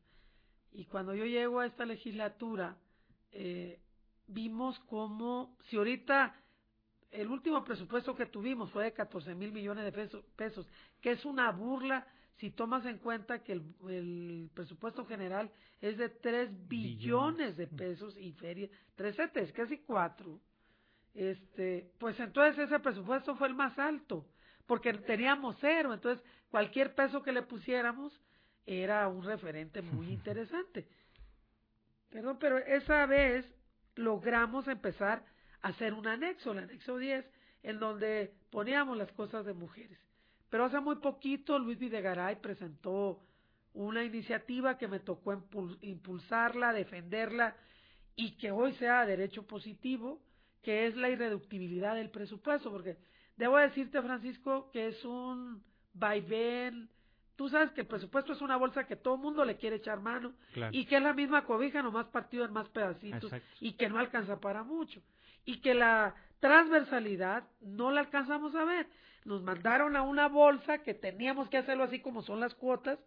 Y 0.73 0.83
cuando 0.83 1.15
yo 1.15 1.23
llego 1.23 1.61
a 1.61 1.65
esta 1.65 1.85
legislatura 1.85 2.75
eh, 3.31 3.79
vimos 4.27 4.77
cómo, 4.79 5.55
si 5.69 5.77
ahorita 5.77 6.35
el 7.09 7.29
último 7.29 7.63
presupuesto 7.63 8.13
que 8.17 8.25
tuvimos 8.25 8.69
fue 8.71 8.83
de 8.83 8.91
14 8.91 9.33
mil 9.33 9.53
millones 9.53 9.85
de 9.85 9.93
pesos, 9.93 10.25
pesos, 10.35 10.67
que 10.99 11.11
es 11.11 11.23
una 11.23 11.49
burla 11.53 12.05
si 12.35 12.51
tomas 12.51 12.85
en 12.85 12.97
cuenta 12.97 13.41
que 13.41 13.53
el, 13.53 14.49
presupuesto 14.53 15.05
general 15.05 15.49
es 15.79 15.97
de 15.97 16.09
3 16.09 16.67
billones 16.67 17.55
de 17.55 17.67
pesos 17.67 18.17
y 18.17 18.33
feria, 18.33 18.67
3 18.95 19.19
es 19.35 19.53
casi 19.53 19.77
4, 19.77 20.37
este, 21.13 21.93
pues 21.97 22.19
entonces 22.19 22.65
ese 22.65 22.79
presupuesto 22.79 23.37
fue 23.37 23.47
el 23.47 23.55
más 23.55 23.79
alto, 23.79 24.25
porque 24.71 24.93
teníamos 24.93 25.57
cero, 25.59 25.93
entonces 25.93 26.25
cualquier 26.49 26.95
peso 26.95 27.21
que 27.21 27.33
le 27.33 27.41
pusiéramos 27.41 28.17
era 28.65 29.05
un 29.09 29.21
referente 29.21 29.81
muy 29.81 30.07
interesante. 30.13 30.87
Perdón, 32.09 32.37
pero 32.39 32.57
esa 32.57 33.05
vez 33.05 33.45
logramos 33.95 34.69
empezar 34.69 35.25
a 35.61 35.67
hacer 35.67 35.93
un 35.93 36.07
anexo, 36.07 36.53
el 36.53 36.59
anexo 36.59 36.97
10, 36.97 37.25
en 37.63 37.79
donde 37.79 38.33
poníamos 38.49 38.97
las 38.97 39.11
cosas 39.11 39.45
de 39.45 39.51
mujeres. 39.51 39.99
Pero 40.49 40.63
hace 40.63 40.79
muy 40.79 40.95
poquito 40.99 41.59
Luis 41.59 41.77
Videgaray 41.77 42.39
presentó 42.39 43.21
una 43.73 44.05
iniciativa 44.05 44.77
que 44.77 44.87
me 44.87 45.01
tocó 45.01 45.33
impulsarla, 45.81 46.71
defenderla 46.71 47.57
y 48.15 48.37
que 48.37 48.51
hoy 48.51 48.71
sea 48.75 49.05
derecho 49.05 49.45
positivo, 49.45 50.21
que 50.63 50.87
es 50.87 50.95
la 50.95 51.09
irreductibilidad 51.09 51.95
del 51.95 52.09
presupuesto, 52.09 52.71
porque 52.71 53.10
debo 53.41 53.57
decirte, 53.57 54.01
Francisco, 54.01 54.69
que 54.71 54.89
es 54.89 55.03
un 55.03 55.63
vaivén. 55.93 56.89
Tú 57.35 57.49
sabes 57.49 57.71
que 57.71 57.81
el 57.81 57.87
presupuesto 57.87 58.33
es 58.33 58.41
una 58.41 58.55
bolsa 58.55 58.85
que 58.85 58.95
todo 58.95 59.15
el 59.15 59.21
mundo 59.21 59.43
le 59.43 59.57
quiere 59.57 59.77
echar 59.77 59.99
mano 59.99 60.33
y 60.71 60.85
que 60.85 60.97
es 60.97 61.01
la 61.01 61.13
misma 61.13 61.43
cobija, 61.43 61.81
nomás 61.81 62.05
partido 62.07 62.45
en 62.45 62.53
más 62.53 62.69
pedacitos 62.69 63.31
y 63.59 63.73
que 63.73 63.89
no 63.89 63.97
alcanza 63.97 64.39
para 64.39 64.63
mucho. 64.63 65.01
Y 65.43 65.59
que 65.59 65.73
la 65.73 66.13
transversalidad 66.39 67.43
no 67.61 67.89
la 67.89 68.01
alcanzamos 68.01 68.53
a 68.53 68.63
ver 68.63 68.87
nos 69.25 69.43
mandaron 69.43 69.95
a 69.95 70.01
una 70.01 70.27
bolsa 70.27 70.79
que 70.79 70.93
teníamos 70.93 71.49
que 71.49 71.57
hacerlo 71.57 71.83
así 71.83 71.99
como 71.99 72.23
son 72.23 72.39
las 72.39 72.55
cuotas, 72.55 72.99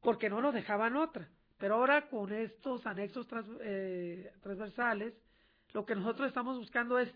porque 0.00 0.30
no 0.30 0.40
nos 0.40 0.54
dejaban 0.54 0.96
otra. 0.96 1.28
Pero 1.58 1.74
ahora 1.74 2.08
con 2.08 2.32
estos 2.32 2.86
anexos 2.86 3.26
eh, 3.60 4.32
transversales, 4.42 5.14
lo 5.72 5.84
que 5.84 5.94
nosotros 5.94 6.28
estamos 6.28 6.58
buscando 6.58 6.98
es 6.98 7.12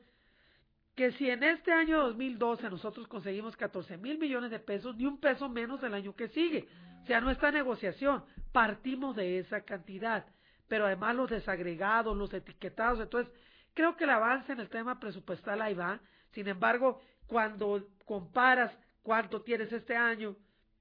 que 1.01 1.13
si 1.13 1.31
en 1.31 1.43
este 1.43 1.73
año 1.73 2.03
2012 2.09 2.69
nosotros 2.69 3.09
conseguimos 3.09 3.57
14 3.57 3.97
mil 3.97 4.19
millones 4.19 4.51
de 4.51 4.59
pesos, 4.59 4.95
ni 4.99 5.07
un 5.07 5.19
peso 5.19 5.49
menos 5.49 5.83
el 5.83 5.95
año 5.95 6.15
que 6.15 6.29
sigue. 6.29 6.69
O 7.03 7.07
sea, 7.07 7.23
nuestra 7.23 7.51
negociación, 7.51 8.23
partimos 8.53 9.17
de 9.17 9.39
esa 9.39 9.63
cantidad, 9.63 10.27
pero 10.69 10.85
además 10.85 11.17
los 11.17 11.31
desagregados, 11.31 12.15
los 12.15 12.35
etiquetados, 12.35 13.01
entonces 13.01 13.33
creo 13.73 13.97
que 13.97 14.05
el 14.05 14.11
avance 14.11 14.53
en 14.53 14.61
el 14.61 14.69
tema 14.69 15.01
presupuestal 15.01 15.63
ahí 15.63 15.73
va. 15.73 16.01
Sin 16.33 16.49
embargo, 16.49 17.01
cuando 17.27 17.89
comparas 18.05 18.71
cuánto 19.03 19.41
tienes 19.41 19.73
este 19.73 19.97
año 19.97 20.37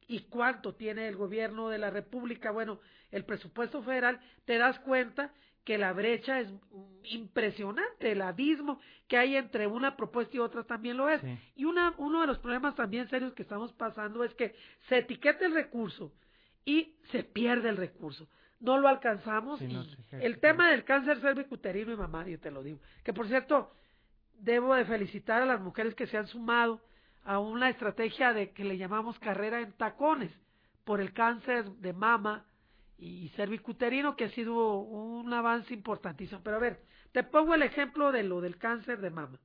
y 0.05 0.23
cuánto 0.23 0.75
tiene 0.75 1.07
el 1.07 1.15
gobierno 1.15 1.69
de 1.69 1.77
la 1.77 1.91
República, 1.91 2.51
bueno, 2.51 2.81
el 3.11 3.23
presupuesto 3.23 3.81
federal, 3.83 4.19
te 4.43 4.57
das 4.57 4.79
cuenta 4.79 5.31
que 5.63 5.77
la 5.77 5.93
brecha 5.93 6.39
es 6.39 6.49
impresionante, 7.03 8.11
el 8.11 8.21
abismo 8.21 8.79
que 9.07 9.17
hay 9.17 9.35
entre 9.35 9.67
una 9.67 9.95
propuesta 9.95 10.37
y 10.37 10.39
otra 10.39 10.63
también 10.63 10.97
lo 10.97 11.09
es. 11.09 11.21
Y 11.55 11.65
una, 11.65 11.93
uno 11.97 12.21
de 12.21 12.27
los 12.27 12.39
problemas 12.39 12.75
también 12.75 13.09
serios 13.09 13.33
que 13.33 13.43
estamos 13.43 13.73
pasando 13.73 14.23
es 14.23 14.33
que 14.35 14.55
se 14.87 14.99
etiqueta 14.99 15.45
el 15.45 15.53
recurso 15.53 16.11
y 16.65 16.95
se 17.11 17.23
pierde 17.23 17.69
el 17.69 17.77
recurso. 17.77 18.27
No 18.59 18.77
lo 18.77 18.87
alcanzamos 18.87 19.61
y 19.61 19.77
el 20.11 20.39
tema 20.39 20.69
del 20.69 20.83
cáncer 20.83 21.19
cervicuterino 21.21 21.93
y 21.93 21.95
mamario, 21.95 22.39
te 22.39 22.51
lo 22.51 22.61
digo. 22.61 22.79
Que 23.03 23.13
por 23.13 23.27
cierto, 23.27 23.71
debo 24.39 24.75
de 24.75 24.85
felicitar 24.85 25.41
a 25.41 25.45
las 25.45 25.61
mujeres 25.61 25.95
que 25.95 26.07
se 26.07 26.17
han 26.17 26.27
sumado 26.27 26.81
a 27.23 27.39
una 27.39 27.69
estrategia 27.69 28.33
de 28.33 28.51
que 28.51 28.63
le 28.63 28.77
llamamos 28.77 29.17
carrera 29.19 29.61
en 29.61 29.71
tacones 29.73 30.31
por 30.83 30.99
el 30.99 31.13
cáncer 31.13 31.65
de 31.73 31.93
mama 31.93 32.45
y 32.97 33.29
cervicuterino 33.29 34.15
que 34.15 34.25
ha 34.25 34.29
sido 34.31 34.79
un 34.79 35.08
avance 35.33 35.73
importantísimo. 35.73 36.41
Pero 36.43 36.57
a 36.57 36.59
ver, 36.59 36.81
te 37.11 37.23
pongo 37.23 37.53
el 37.53 37.63
ejemplo 37.63 38.11
de 38.11 38.23
lo 38.23 38.41
del 38.41 38.57
cáncer 38.57 38.99
de 38.99 39.09
mama. 39.09 39.39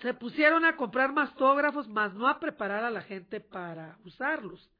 Se 0.00 0.14
pusieron 0.14 0.64
a 0.64 0.76
comprar 0.76 1.12
mastógrafos, 1.12 1.88
más 1.88 2.12
no 2.14 2.28
a 2.28 2.40
preparar 2.40 2.84
a 2.84 2.90
la 2.90 3.02
gente 3.02 3.40
para 3.40 3.98
usarlos. 4.04 4.70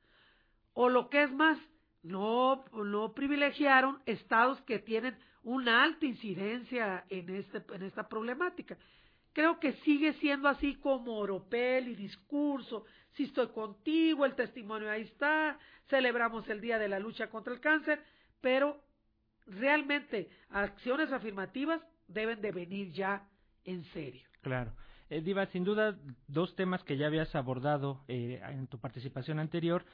O 0.74 0.88
lo 0.88 1.08
que 1.11 1.22
es 1.22 1.32
más, 1.32 1.58
no, 2.02 2.64
no 2.72 3.12
privilegiaron 3.12 4.02
estados 4.06 4.61
que 4.62 4.78
tienen 4.78 5.16
una 5.44 5.82
alta 5.82 6.06
incidencia 6.06 7.04
en, 7.08 7.30
este, 7.30 7.62
en 7.72 7.82
esta 7.82 8.08
problemática. 8.08 8.76
Creo 9.32 9.58
que 9.58 9.72
sigue 9.85 10.12
siendo 10.14 10.48
así 10.48 10.74
como 10.76 11.18
oropel 11.18 11.88
y 11.88 11.94
discurso. 11.94 12.85
Si 13.12 13.24
estoy 13.24 13.48
contigo, 13.48 14.24
el 14.24 14.35
testimonio 14.35 14.90
ahí 14.90 15.02
está, 15.02 15.58
celebramos 15.88 16.48
el 16.48 16.61
Día 16.61 16.78
de 16.78 16.88
la 16.88 16.98
Lucha 16.98 17.30
contra 17.30 17.52
el 17.52 17.61
Cáncer, 17.61 18.02
pero 18.40 18.82
realmente 19.46 20.28
acciones 20.50 21.12
afirmativas 21.12 21.81
deben 22.09 22.40
de 22.40 22.52
venir 22.52 22.92
ya 22.92 23.28
en 23.64 23.85
serio. 23.92 24.22
Claro. 24.40 24.72
Eh, 25.11 25.20
Diva, 25.20 25.46
sin 25.46 25.64
duda, 25.64 25.98
dos 26.26 26.55
temas 26.57 26.83
que 26.85 26.96
ya 26.96 27.07
habías 27.07 27.35
abordado 27.35 28.05
eh, 28.09 28.40
en 28.42 28.66
tu 28.66 28.78
participación 28.78 29.38
anterior 29.38 29.85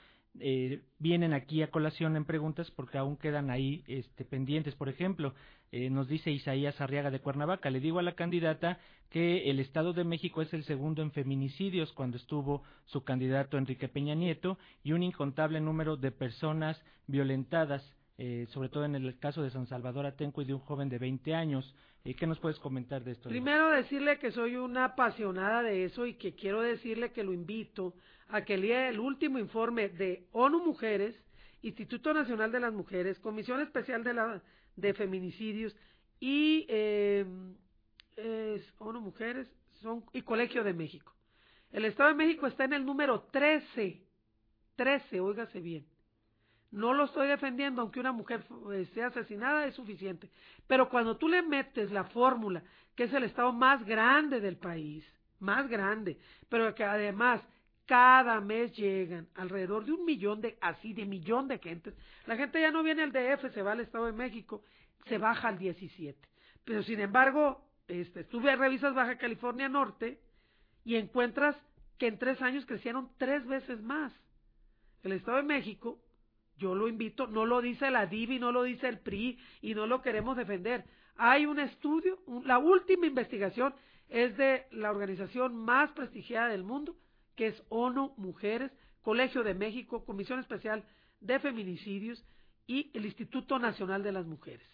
eh, 0.40 0.82
vienen 0.98 1.32
aquí 1.32 1.62
a 1.62 1.70
colación 1.70 2.14
en 2.14 2.24
preguntas 2.24 2.70
porque 2.70 2.98
aún 2.98 3.16
quedan 3.16 3.50
ahí 3.50 3.82
este, 3.86 4.24
pendientes. 4.24 4.74
Por 4.74 4.88
ejemplo, 4.88 5.34
eh, 5.72 5.90
nos 5.90 6.08
dice 6.08 6.30
Isaías 6.30 6.80
Arriaga 6.80 7.10
de 7.10 7.20
Cuernavaca, 7.20 7.70
le 7.70 7.80
digo 7.80 7.98
a 7.98 8.02
la 8.02 8.14
candidata 8.14 8.78
que 9.10 9.50
el 9.50 9.58
Estado 9.58 9.92
de 9.92 10.04
México 10.04 10.42
es 10.42 10.52
el 10.52 10.64
segundo 10.64 11.02
en 11.02 11.10
feminicidios 11.12 11.92
cuando 11.92 12.16
estuvo 12.16 12.62
su 12.84 13.02
candidato 13.02 13.58
Enrique 13.58 13.88
Peña 13.88 14.14
Nieto 14.14 14.58
y 14.84 14.92
un 14.92 15.02
incontable 15.02 15.60
número 15.60 15.96
de 15.96 16.12
personas 16.12 16.80
violentadas, 17.06 17.82
eh, 18.20 18.46
sobre 18.50 18.68
todo 18.68 18.84
en 18.84 18.96
el 18.96 19.16
caso 19.20 19.42
de 19.42 19.50
San 19.50 19.68
Salvador 19.68 20.04
Atenco 20.04 20.42
y 20.42 20.44
de 20.44 20.52
un 20.52 20.58
joven 20.60 20.88
de 20.88 20.98
20 20.98 21.34
años. 21.34 21.72
¿Y 22.04 22.14
qué 22.14 22.26
nos 22.26 22.40
puedes 22.40 22.58
comentar 22.58 23.04
de 23.04 23.12
esto? 23.12 23.28
Primero 23.28 23.70
decirle 23.70 24.18
que 24.18 24.32
soy 24.32 24.56
una 24.56 24.86
apasionada 24.86 25.62
de 25.62 25.84
eso 25.84 26.04
y 26.04 26.14
que 26.14 26.34
quiero 26.34 26.60
decirle 26.60 27.12
que 27.12 27.22
lo 27.22 27.32
invito 27.32 27.94
a 28.28 28.44
que 28.44 28.56
lea 28.56 28.88
el 28.88 28.98
último 28.98 29.38
informe 29.38 29.88
de 29.88 30.26
ONU 30.32 30.64
Mujeres, 30.64 31.14
Instituto 31.62 32.12
Nacional 32.12 32.50
de 32.50 32.58
las 32.60 32.72
Mujeres, 32.72 33.20
Comisión 33.20 33.60
Especial 33.60 34.02
de, 34.02 34.14
la, 34.14 34.42
de 34.74 34.94
Feminicidios 34.94 35.76
y 36.18 36.66
eh, 36.68 37.24
ONU 38.78 39.00
Mujeres 39.00 39.48
son, 39.80 40.04
y 40.12 40.22
Colegio 40.22 40.64
de 40.64 40.74
México. 40.74 41.14
El 41.70 41.84
Estado 41.84 42.08
de 42.08 42.16
México 42.16 42.48
está 42.48 42.64
en 42.64 42.72
el 42.72 42.84
número 42.84 43.28
13, 43.30 44.02
13, 44.74 45.20
óigase 45.20 45.60
bien. 45.60 45.86
No 46.70 46.92
lo 46.92 47.04
estoy 47.04 47.28
defendiendo, 47.28 47.80
aunque 47.80 48.00
una 48.00 48.12
mujer 48.12 48.44
eh, 48.72 48.86
sea 48.92 49.06
asesinada 49.06 49.66
es 49.66 49.74
suficiente. 49.74 50.30
Pero 50.66 50.88
cuando 50.90 51.16
tú 51.16 51.28
le 51.28 51.42
metes 51.42 51.90
la 51.90 52.04
fórmula, 52.04 52.62
que 52.94 53.04
es 53.04 53.12
el 53.12 53.24
estado 53.24 53.52
más 53.52 53.84
grande 53.86 54.40
del 54.40 54.56
país, 54.56 55.04
más 55.40 55.68
grande, 55.68 56.18
pero 56.48 56.74
que 56.74 56.84
además 56.84 57.40
cada 57.86 58.38
mes 58.42 58.76
llegan 58.76 59.28
alrededor 59.34 59.86
de 59.86 59.92
un 59.92 60.04
millón 60.04 60.42
de, 60.42 60.58
así 60.60 60.92
de 60.92 61.06
millón 61.06 61.48
de 61.48 61.58
gentes. 61.58 61.94
La 62.26 62.36
gente 62.36 62.60
ya 62.60 62.70
no 62.70 62.82
viene 62.82 63.02
al 63.02 63.12
DF, 63.12 63.50
se 63.54 63.62
va 63.62 63.72
al 63.72 63.80
Estado 63.80 64.06
de 64.06 64.12
México, 64.12 64.62
se 65.06 65.16
baja 65.16 65.48
al 65.48 65.58
17. 65.58 66.18
Pero 66.66 66.82
sin 66.82 67.00
embargo, 67.00 67.64
este, 67.86 68.24
tú 68.24 68.40
revisas 68.40 68.94
Baja 68.94 69.16
California 69.16 69.70
Norte 69.70 70.20
y 70.84 70.96
encuentras 70.96 71.56
que 71.96 72.08
en 72.08 72.18
tres 72.18 72.42
años 72.42 72.66
crecieron 72.66 73.10
tres 73.16 73.46
veces 73.46 73.80
más. 73.80 74.12
El 75.02 75.12
Estado 75.12 75.38
de 75.38 75.44
México 75.44 75.98
yo 76.58 76.74
lo 76.74 76.88
invito, 76.88 77.26
no 77.26 77.46
lo 77.46 77.60
dice 77.60 77.90
la 77.90 78.06
DIVI, 78.06 78.38
no 78.38 78.52
lo 78.52 78.62
dice 78.62 78.88
el 78.88 78.98
PRI 78.98 79.38
y 79.62 79.74
no 79.74 79.86
lo 79.86 80.02
queremos 80.02 80.36
defender. 80.36 80.84
Hay 81.16 81.46
un 81.46 81.58
estudio, 81.58 82.18
la 82.44 82.58
última 82.58 83.06
investigación 83.06 83.74
es 84.08 84.36
de 84.36 84.66
la 84.70 84.90
organización 84.90 85.56
más 85.56 85.90
prestigiada 85.92 86.48
del 86.48 86.64
mundo, 86.64 86.96
que 87.36 87.48
es 87.48 87.62
ONU 87.68 88.12
Mujeres, 88.16 88.72
Colegio 89.02 89.42
de 89.42 89.54
México, 89.54 90.04
Comisión 90.04 90.40
Especial 90.40 90.84
de 91.20 91.38
Feminicidios 91.38 92.24
y 92.66 92.90
el 92.94 93.06
Instituto 93.06 93.58
Nacional 93.58 94.02
de 94.02 94.12
las 94.12 94.26
Mujeres. 94.26 94.68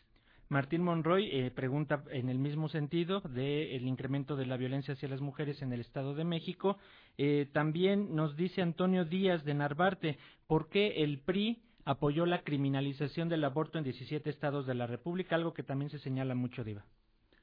Martín 0.49 0.83
Monroy 0.83 1.31
eh, 1.33 1.51
pregunta 1.51 2.05
en 2.11 2.29
el 2.29 2.39
mismo 2.39 2.69
sentido 2.69 3.21
del 3.21 3.87
incremento 3.87 4.37
de 4.37 4.47
la 4.47 4.57
violencia 4.57 4.95
hacia 4.95 5.09
las 5.09 5.21
mujeres 5.21 5.63
en 5.63 5.73
el 5.73 5.81
Estado 5.81 6.15
de 6.15 6.25
México. 6.25 6.77
Eh, 7.17 7.49
también 7.53 8.15
nos 8.15 8.37
dice 8.37 8.61
Antonio 8.61 9.05
Díaz 9.05 9.45
de 9.45 9.55
Narvarte, 9.55 10.19
¿por 10.47 10.69
qué 10.69 11.03
el 11.03 11.21
PRI 11.21 11.63
apoyó 11.85 12.27
la 12.27 12.43
criminalización 12.43 13.29
del 13.29 13.45
aborto 13.45 13.79
en 13.79 13.85
17 13.85 14.29
estados 14.31 14.67
de 14.67 14.75
la 14.75 14.87
República, 14.87 15.37
algo 15.37 15.53
que 15.55 15.63
también 15.63 15.91
se 15.91 15.99
señala 15.99 16.35
mucho, 16.35 16.65
Diva. 16.65 16.85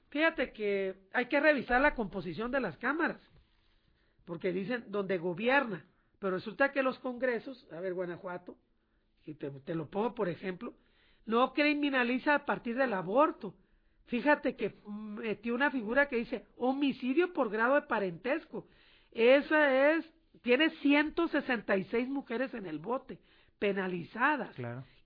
Fíjate 0.10 0.52
que 0.52 0.96
hay 1.14 1.28
que 1.28 1.40
revisar 1.40 1.82
la 1.82 1.96
composición 1.96 2.52
de 2.52 2.60
las 2.60 2.78
cámaras, 2.78 3.22
porque 4.26 4.52
dicen 4.52 4.86
donde 4.90 5.18
gobierna, 5.18 5.86
pero 6.20 6.36
resulta 6.36 6.72
que 6.72 6.84
los 6.84 7.00
congresos, 7.00 7.68
a 7.72 7.80
ver, 7.80 7.94
Guanajuato, 7.94 8.58
y 9.26 9.36
te, 9.36 9.76
lo 9.76 9.90
pongo 9.90 10.14
por 10.16 10.30
ejemplo, 10.30 10.74
no 11.26 11.54
criminaliza 11.54 12.36
a 12.36 12.46
partir 12.46 12.76
del 12.76 12.94
aborto. 12.94 13.56
Fíjate 14.08 14.56
que 14.56 14.80
metió 14.86 15.56
una 15.56 15.72
figura 15.72 16.10
que 16.10 16.18
dice 16.18 16.48
homicidio 16.58 17.32
por 17.34 17.50
grado 17.50 17.76
de 17.76 17.84
parentesco. 17.84 18.68
Esa 19.12 19.94
es, 19.94 20.06
tiene 20.42 20.70
166 20.82 22.10
mujeres 22.10 22.54
en 22.54 22.66
el 22.66 22.80
bote 22.80 23.20
penalizadas. 23.60 24.56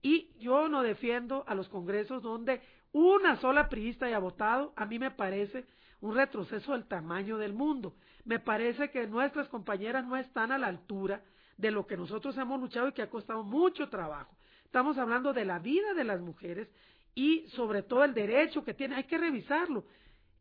Y 0.01 0.31
yo 0.39 0.67
no 0.69 0.81
defiendo 0.81 1.43
a 1.47 1.55
los 1.55 1.67
congresos 1.67 2.23
donde 2.23 2.61
una 2.91 3.35
sola 3.37 3.67
priista 3.67 4.05
haya 4.05 4.19
votado, 4.19 4.71
a 4.75 4.85
mí 4.85 4.99
me 4.99 5.11
parece 5.11 5.65
un 5.99 6.15
retroceso 6.15 6.71
del 6.73 6.85
tamaño 6.85 7.37
del 7.37 7.53
mundo. 7.53 7.95
Me 8.23 8.39
parece 8.39 8.89
que 8.91 9.07
nuestras 9.07 9.49
compañeras 9.49 10.05
no 10.05 10.15
están 10.15 10.51
a 10.51 10.57
la 10.57 10.67
altura 10.67 11.21
de 11.57 11.71
lo 11.71 11.85
que 11.85 11.97
nosotros 11.97 12.37
hemos 12.37 12.59
luchado 12.59 12.87
y 12.87 12.93
que 12.93 13.01
ha 13.01 13.09
costado 13.09 13.43
mucho 13.43 13.89
trabajo. 13.89 14.35
Estamos 14.63 14.97
hablando 14.97 15.33
de 15.33 15.45
la 15.45 15.59
vida 15.59 15.93
de 15.93 16.03
las 16.03 16.21
mujeres 16.21 16.69
y 17.13 17.47
sobre 17.49 17.81
todo 17.81 18.03
el 18.03 18.13
derecho 18.13 18.63
que 18.63 18.73
tiene, 18.73 18.95
hay 18.95 19.05
que 19.05 19.17
revisarlo. 19.17 19.85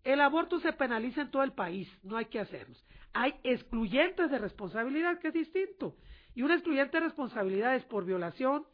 El 0.04 0.20
aborto 0.20 0.60
se 0.60 0.72
penaliza 0.72 1.22
en 1.22 1.30
todo 1.30 1.42
el 1.42 1.52
país, 1.52 1.90
no 2.02 2.16
hay 2.16 2.26
que 2.26 2.38
hacerlo. 2.38 2.76
Hay 3.14 3.34
excluyentes 3.42 4.30
de 4.30 4.38
responsabilidad, 4.38 5.18
que 5.18 5.28
es 5.28 5.34
distinto. 5.34 5.96
Y 6.34 6.42
una 6.42 6.54
excluyente 6.54 6.98
de 6.98 7.04
responsabilidad 7.04 7.74
es 7.74 7.84
por 7.84 8.04
violación, 8.04 8.64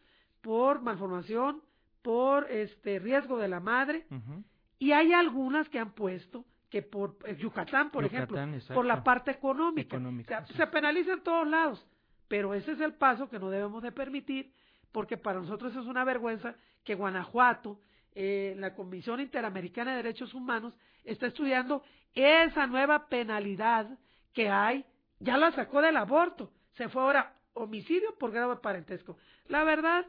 por 0.41 0.83
malformación, 0.83 1.63
por 2.03 2.51
este 2.51 2.99
riesgo 2.99 3.39
de 3.39 3.49
la 3.49 3.61
madre. 3.61 4.07
Y 4.79 4.93
hay 4.93 5.13
algunas 5.13 5.69
que 5.69 5.79
han 5.79 5.93
puesto 5.93 6.45
que 6.71 6.83
por 6.83 7.17
eh, 7.27 7.37
Yucatán, 7.37 7.91
por 7.91 8.05
ejemplo, 8.05 8.39
por 8.73 8.87
la 8.87 9.03
parte 9.03 9.33
económica. 9.33 10.47
se 10.47 10.67
penaliza 10.69 11.13
en 11.13 11.23
todos 11.23 11.47
lados, 11.47 11.85
pero 12.29 12.55
ese 12.55 12.73
es 12.73 12.81
el 12.81 12.95
paso 12.95 13.29
que 13.29 13.39
no 13.39 13.51
debemos 13.51 13.83
de 13.83 13.93
permitir, 13.93 14.53
porque 14.93 15.17
para 15.17 15.41
nosotros 15.41 15.75
es 15.75 15.85
una 15.85 16.05
vergüenza 16.05 16.55
que 16.85 16.95
Guanajuato, 16.95 17.81
eh, 18.15 18.55
la 18.57 18.75
Comisión 18.75 19.21
Interamericana 19.21 19.91
de 19.91 19.97
Derechos 19.99 20.33
Humanos, 20.33 20.75
está 21.05 21.27
estudiando 21.27 21.83
esa 22.15 22.67
nueva 22.67 23.09
penalidad 23.09 23.99
que 24.33 24.49
hay, 24.49 24.85
ya 25.19 25.37
la 25.37 25.53
sacó 25.53 25.81
del 25.83 25.97
aborto, 25.97 26.53
se 26.73 26.89
fue 26.89 27.03
ahora 27.03 27.37
homicidio 27.53 28.17
por 28.19 28.33
grado 28.33 28.55
de 28.55 28.61
parentesco. 28.61 29.17
La 29.47 29.65
verdad, 29.65 30.07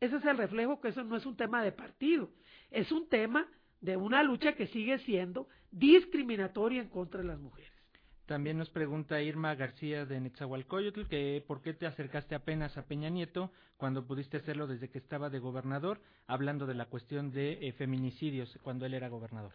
ese 0.00 0.16
es 0.16 0.24
el 0.24 0.36
reflejo 0.36 0.80
que 0.80 0.88
eso 0.88 1.04
no 1.04 1.16
es 1.16 1.26
un 1.26 1.36
tema 1.36 1.62
de 1.62 1.72
partido, 1.72 2.30
es 2.70 2.92
un 2.92 3.08
tema 3.08 3.46
de 3.80 3.96
una 3.96 4.22
lucha 4.22 4.54
que 4.54 4.66
sigue 4.68 4.98
siendo 5.00 5.48
discriminatoria 5.70 6.80
en 6.80 6.88
contra 6.88 7.20
de 7.20 7.26
las 7.26 7.40
mujeres. 7.40 7.72
También 8.26 8.56
nos 8.56 8.70
pregunta 8.70 9.20
Irma 9.20 9.54
García 9.56 10.06
de 10.06 10.20
Netzahualcoyotl 10.20 11.06
que 11.08 11.44
por 11.46 11.60
qué 11.60 11.74
te 11.74 11.86
acercaste 11.86 12.34
apenas 12.34 12.78
a 12.78 12.86
Peña 12.86 13.10
Nieto 13.10 13.50
cuando 13.76 14.06
pudiste 14.06 14.36
hacerlo 14.36 14.66
desde 14.66 14.90
que 14.90 14.98
estaba 14.98 15.28
de 15.28 15.40
gobernador, 15.40 16.00
hablando 16.28 16.66
de 16.66 16.74
la 16.74 16.86
cuestión 16.86 17.32
de 17.32 17.66
eh, 17.66 17.72
feminicidios 17.72 18.58
cuando 18.62 18.86
él 18.86 18.94
era 18.94 19.08
gobernador. 19.08 19.52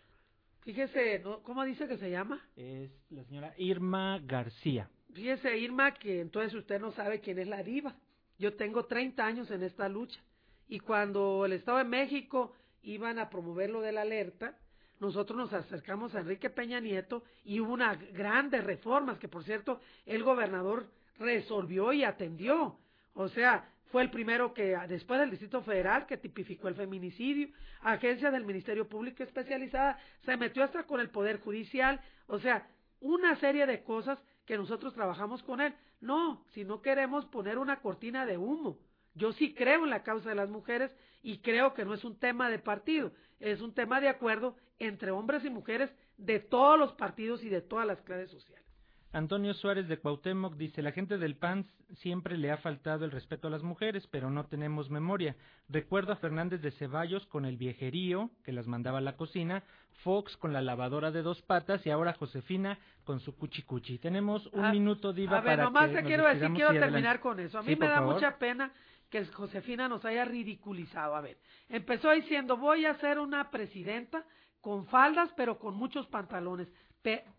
Fíjese, 0.67 1.23
¿cómo 1.43 1.63
dice 1.63 1.87
que 1.87 1.97
se 1.97 2.11
llama? 2.11 2.45
Es 2.57 2.91
la 3.09 3.23
señora 3.23 3.53
Irma 3.55 4.19
García. 4.21 4.89
Fíjese, 5.13 5.57
Irma, 5.57 5.93
que 5.93 6.19
entonces 6.19 6.53
usted 6.55 6.81
no 6.81 6.91
sabe 6.91 7.21
quién 7.21 7.39
es 7.39 7.47
la 7.47 7.63
diva. 7.63 7.95
Yo 8.37 8.53
tengo 8.53 8.83
30 8.83 9.25
años 9.25 9.49
en 9.49 9.63
esta 9.63 9.87
lucha. 9.87 10.19
Y 10.67 10.79
cuando 10.79 11.45
el 11.45 11.53
Estado 11.53 11.77
de 11.77 11.85
México 11.85 12.53
iban 12.81 13.17
a 13.17 13.29
promover 13.29 13.69
lo 13.69 13.79
de 13.79 13.93
la 13.93 14.01
alerta, 14.01 14.57
nosotros 14.99 15.37
nos 15.37 15.53
acercamos 15.53 16.13
a 16.13 16.19
Enrique 16.19 16.49
Peña 16.49 16.81
Nieto 16.81 17.23
y 17.45 17.61
hubo 17.61 17.71
unas 17.71 17.97
grandes 18.11 18.61
reformas 18.65 19.19
que, 19.19 19.29
por 19.29 19.45
cierto, 19.45 19.79
el 20.05 20.21
gobernador 20.23 20.91
resolvió 21.17 21.93
y 21.93 22.03
atendió. 22.03 22.77
O 23.13 23.29
sea, 23.29 23.71
fue 23.91 24.01
el 24.03 24.09
primero 24.09 24.53
que, 24.53 24.77
después 24.87 25.19
del 25.19 25.31
Distrito 25.31 25.61
Federal, 25.61 26.05
que 26.05 26.17
tipificó 26.17 26.67
el 26.67 26.75
feminicidio, 26.75 27.49
agencia 27.81 28.31
del 28.31 28.45
Ministerio 28.45 28.87
Público 28.87 29.23
especializada, 29.23 29.99
se 30.25 30.35
metió 30.37 30.63
hasta 30.63 30.83
con 30.83 30.99
el 30.99 31.09
Poder 31.09 31.39
Judicial, 31.39 32.01
o 32.27 32.39
sea, 32.39 32.67
una 32.99 33.35
serie 33.37 33.65
de 33.65 33.83
cosas 33.83 34.21
que 34.45 34.57
nosotros 34.57 34.93
trabajamos 34.93 35.43
con 35.43 35.61
él. 35.61 35.73
No, 36.01 36.43
si 36.53 36.63
no 36.63 36.81
queremos 36.81 37.25
poner 37.25 37.57
una 37.57 37.81
cortina 37.81 38.25
de 38.25 38.37
humo. 38.37 38.77
Yo 39.13 39.31
sí 39.33 39.53
creo 39.53 39.83
en 39.83 39.89
la 39.89 40.03
causa 40.03 40.29
de 40.29 40.35
las 40.35 40.49
mujeres 40.49 40.91
y 41.23 41.39
creo 41.39 41.73
que 41.73 41.85
no 41.85 41.93
es 41.93 42.03
un 42.03 42.19
tema 42.19 42.49
de 42.49 42.59
partido, 42.59 43.11
es 43.39 43.61
un 43.61 43.73
tema 43.73 43.99
de 43.99 44.09
acuerdo 44.09 44.55
entre 44.79 45.11
hombres 45.11 45.43
y 45.43 45.49
mujeres 45.49 45.91
de 46.17 46.39
todos 46.39 46.77
los 46.77 46.93
partidos 46.93 47.43
y 47.43 47.49
de 47.49 47.61
todas 47.61 47.87
las 47.87 48.01
clases 48.01 48.29
sociales. 48.29 48.66
Antonio 49.13 49.53
Suárez 49.53 49.87
de 49.87 49.97
Cuauhtémoc 49.99 50.55
dice, 50.55 50.81
la 50.81 50.91
gente 50.91 51.17
del 51.17 51.35
PAN 51.35 51.65
siempre 51.95 52.37
le 52.37 52.51
ha 52.51 52.57
faltado 52.57 53.05
el 53.05 53.11
respeto 53.11 53.47
a 53.47 53.51
las 53.51 53.63
mujeres, 53.63 54.05
pero 54.07 54.29
no 54.29 54.45
tenemos 54.45 54.89
memoria. 54.89 55.35
Recuerdo 55.69 56.11
a 56.11 56.17
Fernández 56.17 56.61
de 56.61 56.71
Ceballos 56.71 57.25
con 57.27 57.45
el 57.45 57.57
viejerío, 57.57 58.29
que 58.43 58.51
las 58.51 58.67
mandaba 58.67 58.97
a 58.97 59.01
la 59.01 59.15
cocina, 59.15 59.63
Fox 60.03 60.35
con 60.37 60.53
la 60.53 60.61
lavadora 60.61 61.11
de 61.11 61.21
dos 61.21 61.41
patas 61.41 61.85
y 61.85 61.89
ahora 61.89 62.13
Josefina 62.13 62.77
con 63.05 63.19
su 63.19 63.35
cuchicuchi. 63.35 63.97
Tenemos 63.97 64.45
un 64.47 64.65
ah, 64.65 64.71
minuto, 64.71 65.13
Diva, 65.13 65.37
a 65.37 65.41
ver, 65.41 65.59
nomás 65.59 65.91
te 65.91 66.03
quiero 66.03 66.27
decir, 66.27 66.51
quiero 66.53 66.73
terminar 66.73 67.19
con 67.19 67.39
eso. 67.39 67.57
A 67.57 67.63
mí 67.63 67.75
me 67.75 67.87
da 67.87 68.01
mucha 68.01 68.37
pena 68.37 68.71
que 69.09 69.25
Josefina 69.25 69.87
nos 69.87 70.03
haya 70.05 70.25
ridiculizado. 70.25 71.15
A 71.15 71.21
ver, 71.21 71.37
empezó 71.69 72.11
diciendo, 72.11 72.57
voy 72.57 72.85
a 72.85 72.93
ser 72.95 73.19
una 73.19 73.49
presidenta 73.49 74.25
con 74.61 74.85
faldas, 74.87 75.31
pero 75.37 75.57
con 75.57 75.75
muchos 75.75 76.07
pantalones 76.07 76.67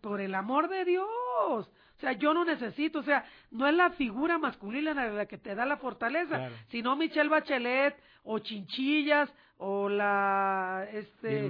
por 0.01 0.21
el 0.21 0.35
amor 0.35 0.69
de 0.69 0.85
Dios. 0.85 1.07
O 1.07 1.99
sea, 1.99 2.13
yo 2.13 2.33
no 2.33 2.45
necesito, 2.45 2.99
o 2.99 3.03
sea, 3.03 3.25
no 3.51 3.67
es 3.67 3.73
la 3.73 3.91
figura 3.91 4.37
masculina 4.37 4.93
la 4.93 5.25
que 5.25 5.37
te 5.37 5.53
da 5.53 5.65
la 5.65 5.77
fortaleza, 5.77 6.49
sino 6.69 6.95
Michelle 6.95 7.29
Bachelet 7.29 7.95
o 8.23 8.39
Chinchillas 8.39 9.29
o 9.57 9.89
la 9.89 10.87
este 10.93 11.45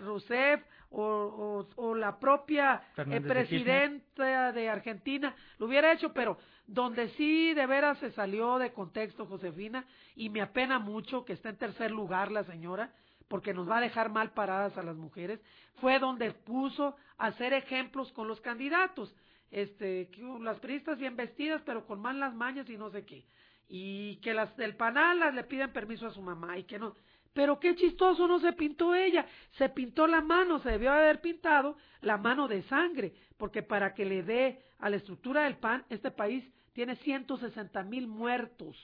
Rousseff, 0.00 0.60
o, 0.90 1.66
o, 1.76 1.94
la 1.94 2.18
propia 2.18 2.82
eh, 2.96 3.20
presidenta 3.20 4.52
de, 4.52 4.68
Argentina. 4.68 5.34
Lo 5.58 5.66
hubiera 5.66 5.92
hecho, 5.92 6.12
pero 6.12 6.38
donde 6.66 7.10
sí 7.10 7.54
de 7.54 7.66
veras 7.66 7.98
se 7.98 8.10
salió 8.12 8.58
de 8.58 8.72
contexto 8.72 9.26
Josefina 9.26 9.84
y 10.16 10.30
me 10.30 10.42
apena 10.42 10.78
mucho 10.78 11.24
que 11.24 11.34
esté 11.34 11.50
en 11.50 11.56
tercer 11.56 11.92
lugar 11.92 12.32
la 12.32 12.42
señora, 12.44 12.90
porque 13.28 13.54
nos 13.54 13.68
va 13.68 13.78
a 13.78 13.82
dejar 13.82 14.10
mal 14.10 14.32
paradas 14.32 14.76
a 14.76 14.82
las 14.82 14.96
mujeres, 14.96 15.40
fue 15.80 15.98
donde 15.98 16.32
puso 16.32 16.96
a 17.18 17.26
hacer 17.26 17.52
ejemplos 17.52 18.12
con 18.12 18.28
los 18.28 18.40
candidatos. 18.40 19.14
Este, 19.50 20.10
las 20.40 20.58
periodistas 20.58 20.98
bien 20.98 21.16
vestidas, 21.16 21.62
pero 21.64 21.86
con 21.86 22.00
malas 22.00 22.34
mañas 22.34 22.68
y 22.68 22.76
no 22.76 22.90
sé 22.90 23.04
qué. 23.04 23.24
Y 23.68 24.16
que 24.16 24.34
las 24.34 24.56
del 24.56 24.76
panal 24.76 25.20
las 25.20 25.34
le 25.34 25.44
piden 25.44 25.72
permiso 25.72 26.06
a 26.06 26.12
su 26.12 26.22
mamá 26.22 26.58
y 26.58 26.64
que 26.64 26.78
no. 26.78 26.94
Pero 27.32 27.60
qué 27.60 27.74
chistoso, 27.76 28.26
no 28.26 28.40
se 28.40 28.52
pintó 28.54 28.94
ella, 28.94 29.26
se 29.58 29.68
pintó 29.68 30.06
la 30.06 30.22
mano, 30.22 30.58
se 30.60 30.70
debió 30.70 30.92
haber 30.92 31.20
pintado 31.20 31.76
la 32.00 32.16
mano 32.16 32.48
de 32.48 32.62
sangre, 32.62 33.12
porque 33.36 33.62
para 33.62 33.92
que 33.92 34.06
le 34.06 34.22
dé 34.22 34.62
a 34.78 34.88
la 34.88 34.96
estructura 34.96 35.42
del 35.42 35.58
PAN, 35.58 35.84
este 35.90 36.10
país 36.10 36.44
tiene 36.72 36.96
160 36.96 37.82
mil 37.82 38.06
muertos 38.06 38.76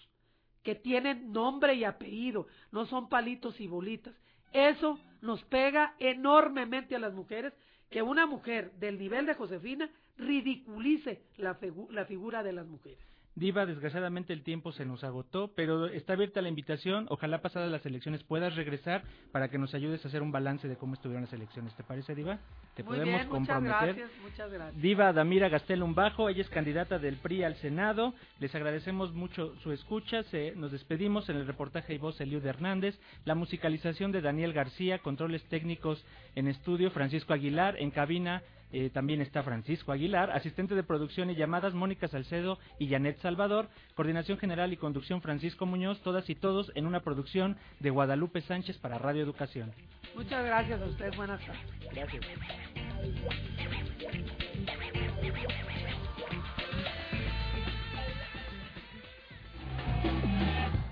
que 0.62 0.74
tienen 0.74 1.32
nombre 1.32 1.74
y 1.74 1.84
apellido, 1.84 2.46
no 2.70 2.86
son 2.86 3.08
palitos 3.08 3.60
y 3.60 3.66
bolitas. 3.66 4.14
Eso 4.52 4.98
nos 5.20 5.42
pega 5.44 5.94
enormemente 5.98 6.96
a 6.96 6.98
las 6.98 7.14
mujeres, 7.14 7.52
que 7.90 8.02
una 8.02 8.26
mujer 8.26 8.72
del 8.72 8.98
nivel 8.98 9.26
de 9.26 9.34
Josefina 9.34 9.90
ridiculice 10.16 11.22
la, 11.36 11.58
la 11.90 12.04
figura 12.06 12.42
de 12.42 12.52
las 12.52 12.66
mujeres. 12.66 13.11
Diva, 13.34 13.64
desgraciadamente 13.64 14.34
el 14.34 14.42
tiempo 14.42 14.72
se 14.72 14.84
nos 14.84 15.04
agotó, 15.04 15.52
pero 15.56 15.86
está 15.86 16.12
abierta 16.12 16.42
la 16.42 16.50
invitación. 16.50 17.06
Ojalá 17.08 17.40
pasadas 17.40 17.70
las 17.70 17.84
elecciones 17.86 18.22
puedas 18.22 18.54
regresar 18.56 19.04
para 19.32 19.48
que 19.48 19.56
nos 19.56 19.72
ayudes 19.74 20.04
a 20.04 20.08
hacer 20.08 20.20
un 20.20 20.32
balance 20.32 20.68
de 20.68 20.76
cómo 20.76 20.92
estuvieron 20.92 21.22
las 21.22 21.32
elecciones. 21.32 21.74
¿Te 21.74 21.82
parece, 21.82 22.14
Diva? 22.14 22.38
Te 22.74 22.82
Muy 22.82 22.98
podemos 22.98 23.20
bien, 23.20 23.28
comprometer. 23.30 23.72
Muchas 23.72 23.96
gracias, 23.96 24.22
muchas 24.22 24.52
gracias. 24.52 24.82
Diva 24.82 25.12
Damira 25.14 25.48
Gastelum 25.48 25.94
Bajo, 25.94 26.28
ella 26.28 26.42
es 26.42 26.50
candidata 26.50 26.98
del 26.98 27.16
PRI 27.16 27.44
al 27.44 27.56
Senado. 27.56 28.12
Les 28.38 28.54
agradecemos 28.54 29.14
mucho 29.14 29.54
su 29.62 29.72
escucha. 29.72 30.22
Se, 30.24 30.54
nos 30.54 30.70
despedimos 30.70 31.28
en 31.30 31.36
el 31.36 31.46
reportaje 31.46 31.94
y 31.94 31.98
voz 31.98 32.20
Eliud 32.20 32.44
Hernández, 32.44 33.00
la 33.24 33.34
musicalización 33.34 34.12
de 34.12 34.20
Daniel 34.20 34.52
García, 34.52 34.98
controles 34.98 35.42
técnicos 35.44 36.04
en 36.34 36.48
estudio 36.48 36.90
Francisco 36.90 37.32
Aguilar, 37.32 37.76
en 37.78 37.92
cabina 37.92 38.42
eh, 38.72 38.90
también 38.90 39.20
está 39.20 39.42
Francisco 39.42 39.92
Aguilar, 39.92 40.30
asistente 40.30 40.74
de 40.74 40.82
producción 40.82 41.30
y 41.30 41.34
llamadas 41.34 41.74
Mónica 41.74 42.08
Salcedo 42.08 42.58
y 42.78 42.88
Janet 42.88 43.18
Salvador, 43.20 43.68
coordinación 43.94 44.38
general 44.38 44.72
y 44.72 44.76
conducción 44.76 45.20
Francisco 45.20 45.66
Muñoz, 45.66 46.00
todas 46.02 46.28
y 46.30 46.34
todos 46.34 46.72
en 46.74 46.86
una 46.86 47.00
producción 47.00 47.56
de 47.80 47.90
Guadalupe 47.90 48.40
Sánchez 48.40 48.78
para 48.78 48.98
Radio 48.98 49.22
Educación. 49.22 49.72
Muchas 50.14 50.44
gracias 50.44 50.80
a 50.80 50.84
usted, 50.86 51.14
buenas 51.16 51.40
tardes. 51.44 51.62
Gracias. 51.92 52.22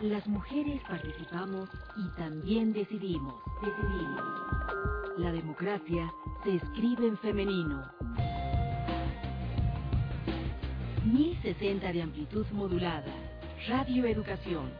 Las 0.03 0.27
mujeres 0.27 0.81
participamos 0.89 1.69
y 1.97 2.17
también 2.17 2.73
decidimos. 2.73 3.35
Decidimos. 3.61 4.23
La 5.19 5.31
democracia 5.31 6.11
se 6.45 6.57
escribe 6.57 7.07
en 7.07 7.19
femenino. 7.19 7.85
1060 11.05 11.93
de 11.93 12.03
amplitud 12.03 12.47
modulada. 12.53 13.13
Radio 13.69 14.07
Educación. 14.07 14.71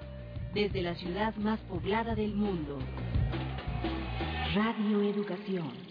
Desde 0.55 0.83
la 0.83 0.95
ciudad 0.95 1.35
más 1.37 1.61
poblada 1.61 2.15
del 2.15 2.35
mundo. 2.35 2.79
Radio 4.55 5.03
Educación. 5.03 5.90